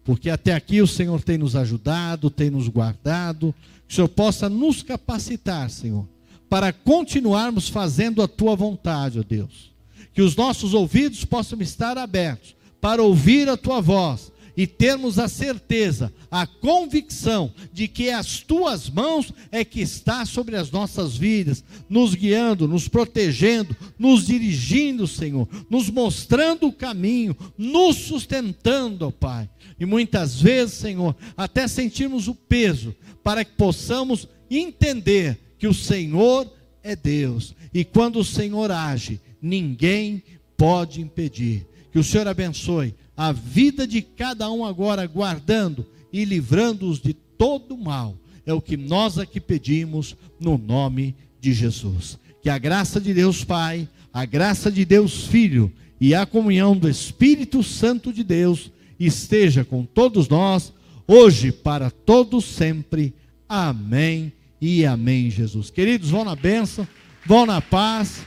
porque 0.04 0.30
até 0.30 0.54
aqui 0.54 0.82
o 0.82 0.88
Senhor 0.88 1.22
tem 1.22 1.38
nos 1.38 1.56
ajudado, 1.56 2.30
tem 2.30 2.50
nos 2.50 2.68
guardado, 2.68 3.54
que 3.88 3.94
o 3.94 3.96
Senhor 3.96 4.10
possa 4.10 4.50
nos 4.50 4.84
capacitar, 4.84 5.70
Senhor, 5.70 6.08
para 6.50 6.72
continuarmos 6.74 7.70
fazendo 7.70 8.22
a 8.22 8.28
tua 8.28 8.56
vontade, 8.56 9.20
ó 9.20 9.24
Deus. 9.24 9.72
Que 10.14 10.22
os 10.22 10.36
nossos 10.36 10.74
ouvidos 10.74 11.24
possam 11.24 11.62
estar 11.62 11.98
abertos 11.98 12.56
para 12.82 13.04
ouvir 13.04 13.48
a 13.50 13.58
tua 13.58 13.82
voz 13.82 14.32
e 14.58 14.66
termos 14.66 15.20
a 15.20 15.28
certeza, 15.28 16.12
a 16.32 16.48
convicção 16.48 17.54
de 17.72 17.88
que 17.88 18.10
as 18.10 18.40
tuas 18.42 18.90
mãos 18.90 19.32
é 19.52 19.64
que 19.64 19.80
está 19.80 20.26
sobre 20.26 20.56
as 20.56 20.72
nossas 20.72 21.16
vidas, 21.16 21.64
nos 21.88 22.16
guiando, 22.16 22.68
nos 22.68 22.88
protegendo, 22.88 23.78
nos 24.00 24.26
dirigindo, 24.26 25.08
Senhor, 25.08 25.48
nos 25.70 25.92
mostrando 25.92 26.66
o 26.66 26.74
caminho, 26.74 27.38
nos 27.56 27.98
sustentando, 27.98 29.06
ó 29.06 29.12
Pai. 29.12 29.48
E 29.80 29.86
muitas 29.86 30.42
vezes, 30.42 30.74
Senhor, 30.74 31.16
até 31.38 31.68
sentirmos 31.68 32.28
o 32.28 32.34
peso 32.34 32.96
para 33.24 33.46
que 33.46 33.52
possamos 33.52 34.28
entender 34.50 35.38
que 35.60 35.68
o 35.68 35.74
Senhor 35.74 36.52
é 36.82 36.96
Deus 36.96 37.54
e 37.72 37.86
quando 37.86 38.20
o 38.20 38.26
Senhor 38.26 38.72
age, 38.72 39.22
ninguém 39.40 40.24
pode 40.58 41.00
impedir. 41.00 41.68
Que 41.98 42.02
o 42.02 42.04
Senhor 42.04 42.28
abençoe 42.28 42.94
a 43.18 43.32
vida 43.32 43.88
de 43.88 44.04
cada 44.04 44.52
um 44.52 44.64
agora, 44.64 45.08
guardando 45.08 45.84
e 46.14 46.26
livrando-os 46.26 47.00
de 47.00 47.12
todo 47.12 47.76
mal. 47.76 48.16
É 48.46 48.54
o 48.54 48.62
que 48.62 48.78
nós 48.78 49.18
aqui 49.18 49.42
pedimos 49.42 50.16
no 50.40 50.60
nome 50.60 51.16
de 51.42 51.52
Jesus. 51.54 52.20
Que 52.40 52.52
a 52.52 52.60
graça 52.60 53.02
de 53.02 53.16
Deus 53.16 53.44
Pai, 53.44 53.90
a 54.14 54.26
graça 54.26 54.72
de 54.72 54.86
Deus 54.86 55.26
Filho 55.26 55.74
e 56.00 56.14
a 56.14 56.24
comunhão 56.24 56.78
do 56.78 56.88
Espírito 56.88 57.64
Santo 57.64 58.14
de 58.14 58.24
Deus 58.24 58.72
esteja 59.00 59.66
com 59.66 59.84
todos 59.84 60.30
nós, 60.30 60.72
hoje 61.08 61.52
para 61.52 61.90
todos 61.90 62.46
sempre. 62.46 63.12
Amém 63.50 64.32
e 64.62 64.86
amém, 64.86 65.32
Jesus. 65.32 65.72
Queridos, 65.72 66.12
vão 66.12 66.24
na 66.24 66.36
bênção, 66.36 66.88
vão 67.26 67.48
na 67.48 67.60
paz. 67.60 68.24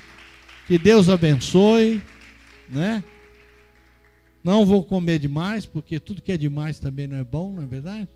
Que 0.66 0.76
Deus 0.76 1.08
abençoe, 1.08 2.02
né? 2.68 3.04
Não 4.42 4.64
vou 4.64 4.82
comer 4.82 5.18
demais, 5.18 5.66
porque 5.66 6.00
tudo 6.00 6.22
que 6.22 6.32
é 6.32 6.36
demais 6.36 6.78
também 6.78 7.06
não 7.06 7.16
é 7.16 7.24
bom, 7.24 7.52
não 7.52 7.62
é 7.62 7.66
verdade? 7.66 8.08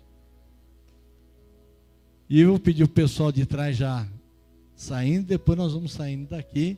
E 2.29 2.41
eu 2.41 2.49
vou 2.49 2.59
pedir 2.59 2.83
o 2.83 2.89
pessoal 2.89 3.31
de 3.31 3.45
trás 3.45 3.77
já 3.77 4.07
saindo, 4.75 5.27
depois 5.27 5.57
nós 5.57 5.73
vamos 5.73 5.91
saindo 5.91 6.29
daqui, 6.29 6.77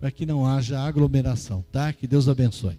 para 0.00 0.10
que 0.10 0.24
não 0.24 0.46
haja 0.46 0.80
aglomeração, 0.80 1.64
tá? 1.70 1.92
Que 1.92 2.06
Deus 2.06 2.28
abençoe. 2.28 2.78